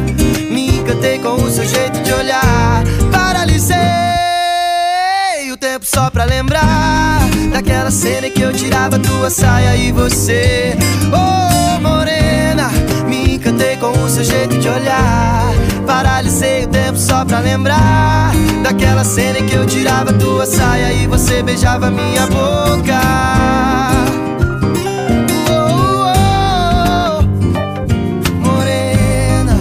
Me 0.50 0.78
encantei 0.78 1.18
com 1.18 1.34
o 1.34 1.50
seu 1.50 1.64
jeito 1.64 2.00
de 2.02 2.12
olhar. 2.12 2.82
Paralisei 3.10 3.76
o 5.52 5.56
tempo 5.56 5.84
só 5.86 6.10
pra 6.10 6.24
lembrar 6.24 7.20
daquela 7.52 7.90
cena 7.90 8.26
em 8.26 8.30
que 8.30 8.42
eu 8.42 8.52
tirava 8.52 8.98
tua 8.98 9.30
saia 9.30 9.76
e 9.76 9.92
você, 9.92 10.76
oh 11.12 11.80
morena, 11.80 12.70
me 13.08 13.36
encantei 13.36 13.76
com 13.76 13.90
o 13.90 14.08
seu 14.08 14.24
jeito 14.24 14.58
de 14.58 14.68
olhar. 14.68 15.52
Paralisei 15.86 16.64
o 16.64 16.68
tempo 16.68 16.98
só 16.98 17.24
pra 17.24 17.40
lembrar 17.40 18.32
daquela 18.62 19.04
cena 19.04 19.40
em 19.40 19.46
que 19.46 19.54
eu 19.54 19.66
tirava 19.66 20.12
tua 20.12 20.46
saia 20.46 20.92
e 20.92 21.06
você 21.06 21.42
beijava 21.42 21.90
minha 21.90 22.26
boca. 22.28 23.00
Oh, 25.50 25.54
oh, 26.06 27.18
oh, 27.18 28.46
morena. 28.46 29.56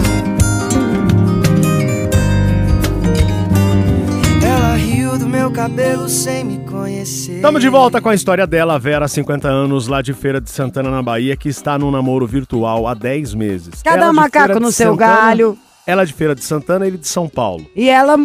Ela 4.44 4.76
riu 4.76 5.18
do 5.18 5.28
meu 5.28 5.50
cabelo 5.50 6.08
sem 6.08 6.44
me 6.44 6.58
conhecer. 6.58 7.36
Estamos 7.36 7.60
de 7.60 7.68
volta 7.68 8.00
com 8.00 8.08
a 8.08 8.14
história 8.14 8.46
dela, 8.46 8.78
Vera, 8.78 9.08
50 9.08 9.48
anos, 9.48 9.88
lá 9.88 10.00
de 10.00 10.14
Feira 10.14 10.40
de 10.40 10.50
Santana, 10.50 10.90
na 10.90 11.02
Bahia, 11.02 11.36
que 11.36 11.48
está 11.48 11.76
num 11.76 11.90
namoro 11.90 12.26
virtual 12.26 12.86
há 12.86 12.94
10 12.94 13.34
meses. 13.34 13.82
Cada 13.82 14.04
Ela 14.04 14.12
macaco 14.12 14.60
no 14.60 14.70
seu 14.70 14.92
Santana, 14.92 15.16
galho. 15.16 15.58
Ela 15.86 16.04
de 16.06 16.12
Feira 16.12 16.34
de 16.34 16.44
Santana, 16.44 16.86
ele 16.86 16.96
de 16.96 17.08
São 17.08 17.28
Paulo. 17.28 17.66
E 17.74 17.88
ela 17.88 18.16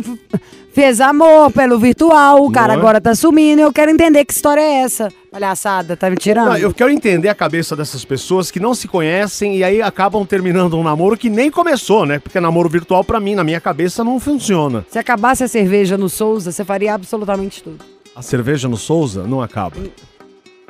fez 0.73 1.01
amor 1.01 1.51
pelo 1.51 1.79
virtual, 1.79 2.43
o 2.45 2.51
cara 2.51 2.73
é? 2.73 2.75
agora 2.75 3.01
tá 3.01 3.15
sumindo. 3.15 3.61
Eu 3.61 3.73
quero 3.73 3.89
entender 3.89 4.23
que 4.25 4.31
história 4.33 4.61
é 4.61 4.81
essa. 4.83 5.11
Palhaçada, 5.31 5.97
tá 5.97 6.07
me 6.09 6.15
tirando? 6.17 6.49
Não, 6.49 6.57
eu 6.57 6.71
quero 6.73 6.91
entender 6.91 7.29
a 7.29 7.35
cabeça 7.35 7.75
dessas 7.75 8.05
pessoas 8.05 8.51
que 8.51 8.59
não 8.59 8.75
se 8.75 8.87
conhecem 8.87 9.57
e 9.57 9.63
aí 9.63 9.81
acabam 9.81 10.23
terminando 10.25 10.77
um 10.77 10.83
namoro 10.83 11.17
que 11.17 11.29
nem 11.31 11.49
começou, 11.49 12.05
né? 12.05 12.19
Porque 12.19 12.39
namoro 12.39 12.69
virtual, 12.69 13.03
pra 13.03 13.19
mim, 13.19 13.33
na 13.33 13.43
minha 13.43 13.59
cabeça, 13.59 14.03
não 14.03 14.19
funciona. 14.19 14.85
Se 14.89 14.99
acabasse 14.99 15.43
a 15.43 15.47
cerveja 15.47 15.97
no 15.97 16.09
Souza, 16.09 16.51
você 16.51 16.63
faria 16.63 16.93
absolutamente 16.93 17.63
tudo. 17.63 17.83
A 18.15 18.21
cerveja 18.21 18.67
no 18.67 18.77
Souza 18.77 19.23
não 19.23 19.41
acaba. 19.41 19.77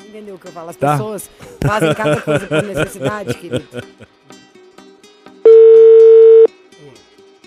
Entendeu 0.08 0.36
o 0.36 0.40
que 0.40 0.48
eu 0.48 0.52
falo? 0.54 0.70
As 0.70 0.76
Tá. 0.78 0.94
pessoas 0.94 1.30
fazem 1.66 1.94
cada 1.94 2.22
coisa 2.22 2.46
por 2.48 2.64
necessidade, 2.64 3.34
querido. 3.34 3.66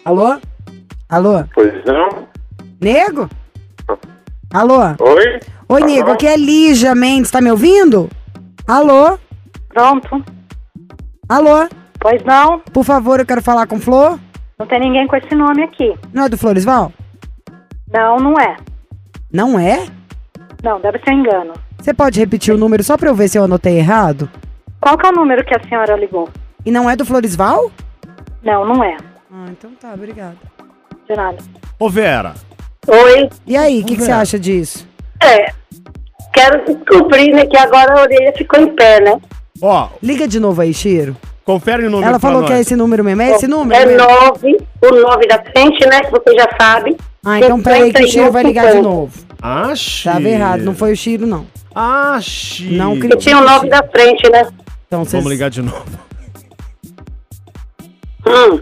Alô? 0.04 0.38
Alô? 1.08 1.44
Pois 1.54 1.84
não? 1.84 2.26
Nego? 2.80 3.28
Alô? 4.52 4.78
Oi? 5.00 5.40
Oi, 5.68 5.80
nego, 5.82 6.10
aqui 6.10 6.26
é 6.26 6.36
Lígia 6.36 6.94
Mendes, 6.94 7.30
tá 7.30 7.40
me 7.40 7.50
ouvindo? 7.50 8.08
Alô? 8.66 9.18
Pronto. 9.68 10.24
Alô? 11.28 11.68
Pois 12.00 12.22
não, 12.24 12.60
Por 12.72 12.82
favor, 12.84 13.20
eu 13.20 13.26
quero 13.26 13.42
falar 13.42 13.66
com 13.66 13.78
Flor. 13.78 14.18
não 14.58 14.66
tem 14.66 14.80
ninguém 14.80 15.06
com 15.06 15.16
esse 15.16 15.34
nome 15.34 15.62
aqui. 15.62 15.94
Não 16.12 16.24
é 16.24 16.28
do 16.28 16.38
Floresval? 16.38 16.92
Não, 17.92 18.16
não 18.16 18.34
é. 18.40 18.56
Não 19.32 19.58
é? 19.58 19.86
Não, 20.62 20.80
deve 20.80 20.98
ser 21.00 21.12
engano. 21.12 21.52
Você 21.78 21.92
pode 21.94 22.18
repetir 22.18 22.54
o 22.54 22.58
número 22.58 22.82
só 22.82 22.96
pra 22.96 23.08
eu 23.08 23.14
ver 23.14 23.28
se 23.28 23.38
eu 23.38 23.44
anotei 23.44 23.78
errado? 23.78 24.28
Qual 24.80 24.96
que 24.96 25.06
é 25.06 25.10
o 25.10 25.14
número 25.14 25.44
que 25.44 25.54
a 25.54 25.68
senhora 25.68 25.94
ligou? 25.96 26.28
E 26.64 26.70
não 26.70 26.88
é 26.88 26.96
do 26.96 27.04
Floresval? 27.04 27.70
Não, 28.42 28.64
não 28.66 28.82
é. 28.82 28.96
Ah, 29.32 29.46
então 29.50 29.70
tá, 29.80 29.92
obrigada. 29.94 30.36
De 31.08 31.14
nada. 31.14 31.38
Ô, 31.78 31.88
Vera, 31.88 32.34
Oi? 32.86 33.28
E 33.46 33.56
aí, 33.56 33.80
o 33.80 33.84
que, 33.84 33.96
que 33.96 34.02
você 34.02 34.10
acha 34.10 34.38
disso? 34.38 34.86
É. 35.22 35.52
Quero 36.32 36.64
descobrir, 36.64 37.32
né, 37.32 37.46
que 37.46 37.56
agora 37.56 37.98
a 37.98 38.02
orelha 38.02 38.32
ficou 38.36 38.60
em 38.60 38.74
pé, 38.74 39.00
né? 39.00 39.20
ó, 39.62 39.88
Liga 40.02 40.26
de 40.26 40.40
novo 40.40 40.60
aí, 40.62 40.72
Chiro. 40.72 41.16
confere 41.44 41.86
o 41.86 41.90
número 41.90 42.08
Ela 42.08 42.18
falou 42.18 42.44
que 42.44 42.52
é 42.52 42.60
esse 42.60 42.74
número 42.74 43.04
mesmo. 43.04 43.22
É 43.22 43.30
esse 43.32 43.46
número? 43.46 43.80
É 43.80 43.86
mesmo? 43.86 44.08
9, 44.08 44.56
o 44.82 44.90
9 44.90 45.26
da 45.26 45.42
frente, 45.42 45.86
né? 45.86 46.00
Que 46.00 46.10
você 46.10 46.34
já 46.34 46.48
sabe. 46.58 46.96
Ah, 47.24 47.38
então 47.38 47.60
peraí 47.60 47.92
que 47.92 48.02
o 48.02 48.08
Chiro 48.08 48.32
vai 48.32 48.42
ligar 48.42 48.66
de 48.66 48.78
51. 48.78 48.82
novo. 48.82 49.12
Ah, 49.42 49.74
Chiro. 49.74 50.14
Tava 50.14 50.28
errado, 50.28 50.62
não 50.62 50.74
foi 50.74 50.92
o 50.92 50.96
Chiro, 50.96 51.26
não. 51.26 51.46
Ah, 51.74 52.18
Chiro. 52.20 52.76
Não 52.76 52.92
Porque 52.92 53.08
critica 53.08 53.30
tinha 53.30 53.38
o 53.38 53.44
9 53.44 53.68
da 53.68 53.82
frente, 53.82 54.30
né? 54.30 54.46
Então 54.86 55.04
vocês... 55.04 55.22
Vamos 55.22 55.30
ligar 55.30 55.50
de 55.50 55.62
novo. 55.62 55.84
Hum. 58.26 58.60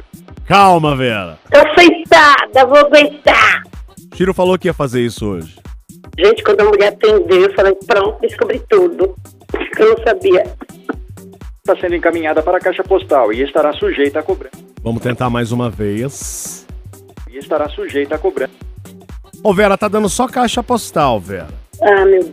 Calma, 0.49 0.97
Vera. 0.97 1.39
Tô 1.51 1.59
sentada, 1.81 2.67
vou 2.67 2.79
aguentar. 2.79 3.63
Chiro 4.15 4.33
falou 4.33 4.59
que 4.59 4.67
ia 4.69 4.73
fazer 4.75 5.03
isso 5.05 5.27
hoje. 5.27 5.57
Gente, 6.19 6.43
quando 6.43 6.63
a 6.63 6.65
mulher 6.65 6.89
atendeu, 6.89 7.43
eu 7.43 7.55
falei, 7.55 7.75
pronto, 7.87 8.19
descobri 8.21 8.61
tudo. 8.69 9.15
Eu 9.79 9.91
não 9.97 10.05
sabia. 10.05 10.43
Está 11.59 11.79
sendo 11.81 11.95
encaminhada 11.95 12.43
para 12.43 12.57
a 12.57 12.61
caixa 12.61 12.83
postal 12.83 13.33
e 13.33 13.43
estará 13.43 13.73
sujeita 13.75 14.21
a 14.21 14.23
cobrança. 14.23 14.57
Vamos 14.83 15.03
tentar 15.03 15.29
mais 15.29 15.53
uma 15.53 15.69
vez. 15.69 16.67
E 17.31 17.37
estará 17.37 17.69
sujeita 17.69 18.15
a 18.15 18.19
cobrança. 18.19 18.53
Ô, 19.45 19.53
Vera, 19.53 19.77
tá 19.77 19.87
dando 19.87 20.09
só 20.09 20.27
caixa 20.27 20.63
postal, 20.63 21.21
Vera. 21.21 21.49
Ah, 21.83 22.05
meu. 22.07 22.33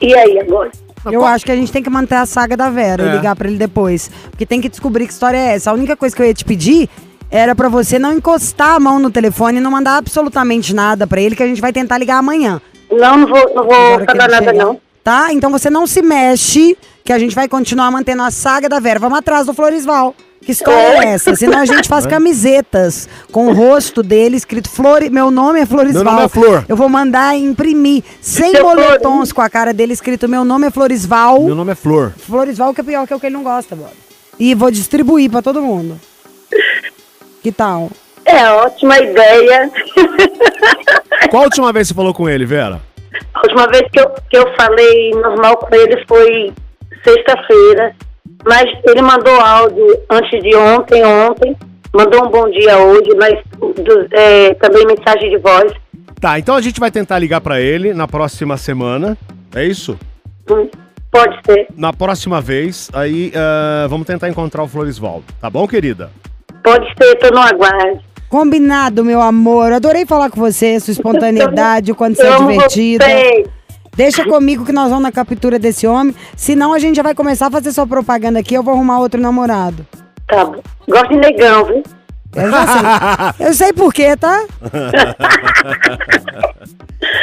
E 0.00 0.14
aí, 0.14 0.38
agora? 0.38 0.70
Eu 1.10 1.24
acho 1.24 1.44
que 1.44 1.52
a 1.52 1.56
gente 1.56 1.72
tem 1.72 1.82
que 1.82 1.88
manter 1.90 2.16
a 2.16 2.26
saga 2.26 2.56
da 2.56 2.68
Vera 2.68 3.02
É. 3.02 3.06
e 3.06 3.16
ligar 3.16 3.34
pra 3.34 3.48
ele 3.48 3.56
depois. 3.56 4.08
Porque 4.30 4.44
tem 4.44 4.60
que 4.60 4.68
descobrir 4.68 5.06
que 5.06 5.12
história 5.12 5.38
é 5.38 5.54
essa. 5.54 5.70
A 5.70 5.74
única 5.74 5.96
coisa 5.96 6.14
que 6.14 6.20
eu 6.22 6.26
ia 6.26 6.34
te 6.34 6.44
pedir 6.44 6.88
era 7.30 7.54
pra 7.54 7.68
você 7.68 7.98
não 7.98 8.12
encostar 8.12 8.74
a 8.74 8.80
mão 8.80 8.98
no 8.98 9.10
telefone 9.10 9.58
e 9.58 9.60
não 9.60 9.70
mandar 9.70 9.96
absolutamente 9.96 10.74
nada 10.74 11.06
pra 11.06 11.20
ele, 11.20 11.36
que 11.36 11.42
a 11.42 11.46
gente 11.46 11.60
vai 11.60 11.72
tentar 11.72 11.98
ligar 11.98 12.18
amanhã. 12.18 12.60
Não, 12.90 13.18
não 13.18 13.26
vou, 13.28 13.54
não 13.54 13.64
vou 13.64 14.04
falar 14.04 14.28
nada, 14.28 14.38
chegar. 14.38 14.54
não. 14.54 14.80
Tá? 15.02 15.32
Então 15.32 15.50
você 15.50 15.70
não 15.70 15.86
se 15.86 16.02
mexe, 16.02 16.76
que 17.04 17.12
a 17.12 17.18
gente 17.18 17.34
vai 17.34 17.48
continuar 17.48 17.90
mantendo 17.90 18.22
a 18.22 18.30
saga 18.30 18.68
da 18.68 18.80
Vera. 18.80 18.98
Vamos 18.98 19.18
atrás 19.18 19.46
do 19.46 19.54
Floresval. 19.54 20.14
Que 20.44 20.52
história 20.52 21.04
é 21.04 21.14
essa? 21.14 21.34
Senão 21.34 21.58
a 21.58 21.64
gente 21.64 21.88
faz 21.88 22.06
camisetas 22.06 23.08
com 23.32 23.48
o 23.48 23.52
rosto 23.52 24.02
dele 24.02 24.36
escrito 24.36 24.68
Flore... 24.68 25.10
Meu 25.10 25.30
nome 25.30 25.60
é 25.60 25.66
Floresval. 25.66 26.04
Meu 26.04 26.12
nome 26.12 26.24
é 26.24 26.28
Flor. 26.28 26.64
Eu 26.68 26.76
vou 26.76 26.88
mandar 26.88 27.36
imprimir 27.36 28.04
100 28.20 28.50
Seu 28.52 28.62
boletons 28.62 29.32
com 29.32 29.40
a 29.40 29.48
cara 29.48 29.72
dele 29.72 29.92
escrito 29.92 30.28
Meu 30.28 30.44
nome 30.44 30.66
é 30.66 30.70
Floresval. 30.70 31.42
Meu 31.42 31.54
nome 31.54 31.72
é 31.72 31.74
Flor. 31.74 32.12
Floresval 32.16 32.72
que 32.74 32.80
é 32.80 32.84
pior 32.84 33.06
que 33.06 33.12
é 33.12 33.16
o 33.16 33.20
que 33.20 33.26
ele 33.26 33.34
não 33.34 33.42
gosta, 33.42 33.74
bora. 33.74 33.92
E 34.38 34.54
vou 34.54 34.70
distribuir 34.70 35.30
pra 35.30 35.42
todo 35.42 35.62
mundo. 35.62 35.98
Que 37.46 37.52
tal? 37.52 37.88
É 38.24 38.44
ótima 38.50 38.98
ideia. 38.98 39.70
Qual 41.30 41.42
a 41.42 41.44
última 41.44 41.72
vez 41.72 41.86
que 41.86 41.94
você 41.94 41.94
falou 41.94 42.12
com 42.12 42.28
ele, 42.28 42.44
Vera? 42.44 42.80
A 43.34 43.40
última 43.40 43.68
vez 43.68 43.84
que 43.92 44.00
eu, 44.00 44.10
que 44.28 44.36
eu 44.36 44.52
falei 44.56 45.10
normal 45.12 45.56
com 45.58 45.72
ele 45.72 46.04
foi 46.08 46.52
sexta-feira. 47.04 47.94
Mas 48.44 48.64
ele 48.84 49.00
mandou 49.00 49.32
áudio 49.40 49.86
antes 50.10 50.42
de 50.42 50.56
ontem, 50.56 51.04
ontem. 51.04 51.56
Mandou 51.94 52.26
um 52.26 52.30
bom 52.32 52.50
dia 52.50 52.78
hoje, 52.78 53.10
mas 53.16 53.38
do- 53.60 54.08
é, 54.10 54.52
também 54.54 54.84
mensagem 54.84 55.30
de 55.30 55.38
voz. 55.38 55.72
Tá, 56.20 56.40
então 56.40 56.56
a 56.56 56.60
gente 56.60 56.80
vai 56.80 56.90
tentar 56.90 57.20
ligar 57.20 57.40
pra 57.40 57.60
ele 57.60 57.94
na 57.94 58.08
próxima 58.08 58.56
semana. 58.56 59.16
É 59.54 59.64
isso? 59.64 59.96
Hum, 60.50 60.68
Pode 61.12 61.38
ser. 61.46 61.68
Na 61.76 61.92
próxima 61.92 62.40
vez, 62.40 62.90
aí 62.92 63.30
ah, 63.36 63.86
vamos 63.88 64.04
tentar 64.04 64.28
encontrar 64.28 64.64
o 64.64 64.68
Floresvaldo. 64.68 65.22
Tá 65.40 65.48
bom, 65.48 65.68
querida? 65.68 66.10
Pode 66.66 66.84
ser, 67.00 67.14
tô 67.18 67.32
no 67.32 67.38
aguardo. 67.38 68.00
Combinado, 68.28 69.04
meu 69.04 69.22
amor. 69.22 69.72
Adorei 69.72 70.04
falar 70.04 70.30
com 70.30 70.40
você, 70.40 70.80
sua 70.80 70.90
espontaneidade, 70.90 71.92
o 71.92 71.94
quanto 71.94 72.16
você 72.16 72.26
é 72.26 72.36
divertida. 72.36 73.04
vocês. 73.04 73.48
Deixa 73.96 74.24
comigo 74.24 74.64
que 74.64 74.72
nós 74.72 74.88
vamos 74.88 75.04
na 75.04 75.12
captura 75.12 75.60
desse 75.60 75.86
homem. 75.86 76.12
Senão 76.36 76.74
a 76.74 76.80
gente 76.80 76.96
já 76.96 77.04
vai 77.04 77.14
começar 77.14 77.46
a 77.46 77.50
fazer 77.52 77.70
sua 77.70 77.86
propaganda 77.86 78.40
aqui. 78.40 78.52
Eu 78.52 78.64
vou 78.64 78.74
arrumar 78.74 78.98
outro 78.98 79.20
namorado. 79.20 79.86
Tá 80.26 80.44
bom. 80.44 80.60
Gosto 80.88 81.08
de 81.10 81.16
negão, 81.18 81.66
viu? 81.66 81.82
Eu 82.36 82.50
já 82.50 82.66
sei. 82.66 83.46
Eu 83.46 83.54
sei 83.54 83.72
por 83.72 83.92
quê, 83.92 84.16
tá? 84.16 84.44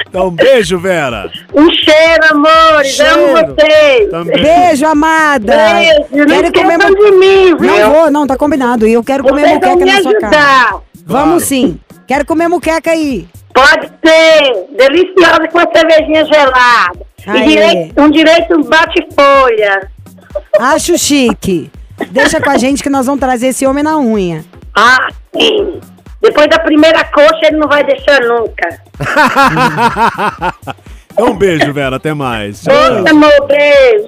Então, 0.08 0.30
beijo, 0.30 0.78
Vera. 0.78 1.30
Um 1.54 1.70
cheiro, 1.72 2.24
amores. 2.32 3.00
Amo 3.00 3.36
Cheiro. 3.36 3.56
vocês. 3.56 4.10
Também. 4.12 4.42
Beijo, 4.44 4.86
amada. 4.86 5.56
Beijo. 5.56 6.00
Não 6.12 6.26
Quero 6.28 6.48
esqueçam 6.48 6.80
comer 6.80 6.96
de 6.96 7.12
mim, 7.18 7.58
viu? 7.58 7.80
Não 7.80 7.92
vou, 7.92 8.12
não, 8.12 8.28
tá 8.28 8.38
combinado. 8.38 8.88
E 8.88 8.94
eu 8.94 9.04
quero 9.04 9.24
comer 9.24 9.42
Vocês 9.42 9.60
vão 9.60 9.72
muqueca 9.72 9.92
na 9.96 10.02
sua 10.02 10.20
casa. 10.20 10.82
Vamos 11.06 11.44
sim. 11.46 11.80
Quero 12.08 12.26
comer 12.26 12.48
muqueca 12.48 12.92
aí. 12.92 13.28
Pode 13.54 13.88
ser. 14.06 14.68
Deliciosa 14.78 15.48
com 15.52 15.60
a 15.60 15.68
cervejinha 15.76 16.26
gelada. 16.26 17.00
Aê. 17.26 17.40
E 17.40 17.48
direito, 17.48 18.02
um 18.02 18.10
direito 18.12 18.64
bate-folha. 18.66 19.90
Acho 20.60 20.98
chique. 20.98 21.72
Deixa 22.12 22.40
com 22.40 22.50
a 22.50 22.58
gente 22.60 22.84
que 22.84 22.90
nós 22.90 23.06
vamos 23.08 23.20
trazer 23.20 23.48
esse 23.48 23.66
homem 23.66 23.84
na 23.84 23.98
unha. 23.98 24.46
Ah, 24.76 25.08
sim. 25.36 25.80
Depois 26.22 26.48
da 26.48 26.60
primeira 26.60 27.04
coxa, 27.06 27.48
ele 27.48 27.58
não 27.58 27.68
vai 27.68 27.84
deixar 27.84 28.22
nunca. 28.22 28.82
Então, 31.12 31.28
um 31.32 31.36
beijo, 31.36 31.74
Vera. 31.74 31.98
Até 31.98 32.14
mais. 32.14 32.62
Tchau. 32.62 32.74
Ô, 32.74 33.10
amor, 33.10 33.48
beijo. 33.48 34.08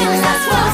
feelings, 0.00 0.22
that's 0.22 0.46
what. 0.46 0.69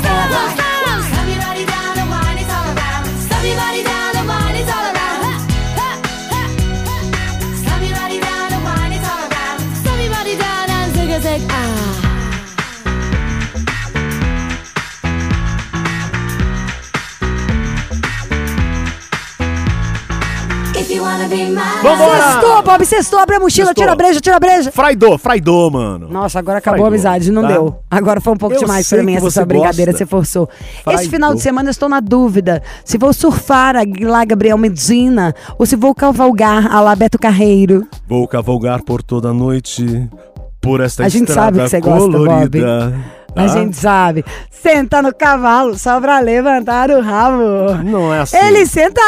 Vambora! 21.83 22.23
Sextou, 22.33 22.63
Bob, 22.63 22.85
sextou, 22.87 23.19
abre 23.19 23.37
a 23.37 23.41
mochila, 23.41 23.67
Sextou. 23.69 23.83
tira 23.83 23.93
a 23.93 23.97
breja, 23.97 24.21
tira 24.21 24.37
a 24.37 24.41
breja. 24.41 24.71
Fraidô, 24.73 25.19
fraidô, 25.19 25.71
mano. 25.71 26.09
Nossa, 26.09 26.39
agora 26.39 26.59
acabou 26.59 26.79
Fraidô, 26.79 26.85
a 26.87 26.89
amizade, 26.89 27.31
não 27.33 27.43
tá? 27.43 27.49
deu. 27.49 27.77
Agora 27.91 28.21
foi 28.21 28.33
um 28.33 28.37
pouco 28.37 28.55
Eu 28.55 28.61
demais 28.61 28.87
sei 28.87 28.99
pra 28.99 29.05
mim 29.05 29.13
que 29.13 29.19
essa 29.19 29.31
você 29.31 29.35
sua 29.35 29.45
brincadeira, 29.47 29.93
gosta. 29.93 30.05
você 30.05 30.11
forçou. 30.11 30.49
Esse 30.93 31.09
final 31.09 31.35
de 31.35 31.41
semana 31.41 31.69
eu 31.69 31.73
estou 31.73 31.89
na 31.89 32.01
dúvida 32.01 32.63
se 32.85 32.97
vou 32.99 33.13
surfar 33.13 33.77
a 33.77 33.83
lá 34.07 34.25
Gabriel 34.25 34.59
Medina 34.59 35.35
ou 35.59 35.67
se 35.67 35.77
vou 35.77 35.95
cavalgar 35.95 36.73
a 36.73 36.81
lá 36.81 36.95
Beto 36.95 37.19
Carreiro. 37.19 37.87
Vou 38.09 38.27
cavalgar 38.29 38.83
por 38.83 39.03
toda 39.03 39.31
a 39.31 39.35
noite, 39.35 40.09
por 40.61 40.81
esta 40.81 41.05
A 41.05 41.09
gente 41.09 41.29
estrada 41.29 41.57
sabe 41.59 41.65
que 41.65 41.69
você 41.71 41.81
gosta, 41.81 42.19
Bob. 42.19 42.59
Colorida. 43.37 43.43
A 43.43 43.47
tá? 43.47 43.61
gente 43.61 43.77
sabe. 43.77 44.25
Senta 44.51 45.03
no 45.03 45.15
cavalo 45.15 45.79
só 45.79 46.01
pra 46.01 46.19
levantar 46.19 46.91
o 46.91 47.01
rabo. 47.01 47.75
Não 47.85 48.13
é 48.13 48.21
assim. 48.21 48.37
Ele 48.37 48.67
senta. 48.67 49.01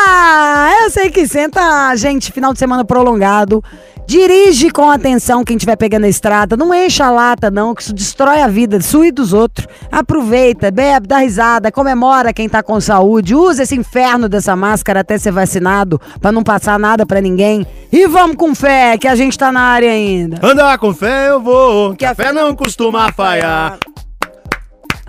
Eu 0.83 0.91
sei 0.91 1.11
que 1.11 1.27
senta, 1.27 1.95
gente, 1.97 2.31
final 2.31 2.53
de 2.53 2.59
semana 2.59 2.85
prolongado. 2.85 3.63
Dirige 4.09 4.71
com 4.71 4.91
atenção 4.91 5.45
quem 5.45 5.57
estiver 5.59 5.77
pegando 5.77 6.05
a 6.05 6.09
estrada. 6.09 6.57
Não 6.57 6.73
encha 6.73 7.05
a 7.05 7.11
lata, 7.11 7.51
não, 7.51 7.75
que 7.75 7.83
isso 7.83 7.93
destrói 7.93 8.41
a 8.41 8.49
vida 8.49 8.81
sua 8.81 9.09
e 9.09 9.13
dos 9.13 9.35
outros. 9.35 9.67
Aproveita, 9.93 10.71
bebe, 10.71 11.07
dá 11.07 11.19
risada, 11.19 11.71
comemora 11.71 12.33
quem 12.33 12.49
tá 12.49 12.63
com 12.63 12.81
saúde. 12.81 13.35
Usa 13.35 13.65
esse 13.65 13.77
inferno 13.77 14.27
dessa 14.27 14.57
máscara 14.57 15.01
até 15.01 15.19
ser 15.19 15.31
vacinado, 15.31 16.01
pra 16.23 16.33
não 16.33 16.43
passar 16.43 16.79
nada 16.79 17.05
pra 17.05 17.21
ninguém. 17.21 17.67
E 17.93 18.07
vamos 18.07 18.37
com 18.37 18.55
fé, 18.55 18.97
que 18.97 19.07
a 19.07 19.15
gente 19.15 19.37
tá 19.37 19.53
na 19.53 19.61
área 19.61 19.91
ainda. 19.91 20.39
Andar 20.43 20.79
com 20.79 20.95
fé 20.95 21.29
eu 21.29 21.43
vou, 21.43 21.95
que 21.95 22.07
a 22.07 22.15
fé 22.15 22.33
não 22.33 22.57
costuma 22.57 23.13
falhar. 23.13 23.79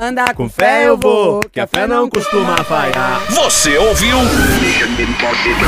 Andar 0.02 0.34
Com 0.34 0.48
fé 0.48 0.88
eu 0.88 0.96
vou, 0.96 1.42
que 1.52 1.60
a 1.60 1.68
fé 1.68 1.86
não 1.86 2.10
costuma 2.10 2.56
falhar. 2.64 3.22
Você 3.32 3.78
ouviu? 3.78 4.18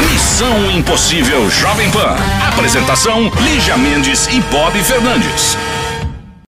Missão 0.09 0.71
Impossível 0.71 1.49
Jovem 1.49 1.91
Pan. 1.91 2.15
Apresentação: 2.47 3.29
Lígia 3.41 3.75
Mendes 3.75 4.27
e 4.27 4.39
Bob 4.43 4.81
Fernandes. 4.83 5.57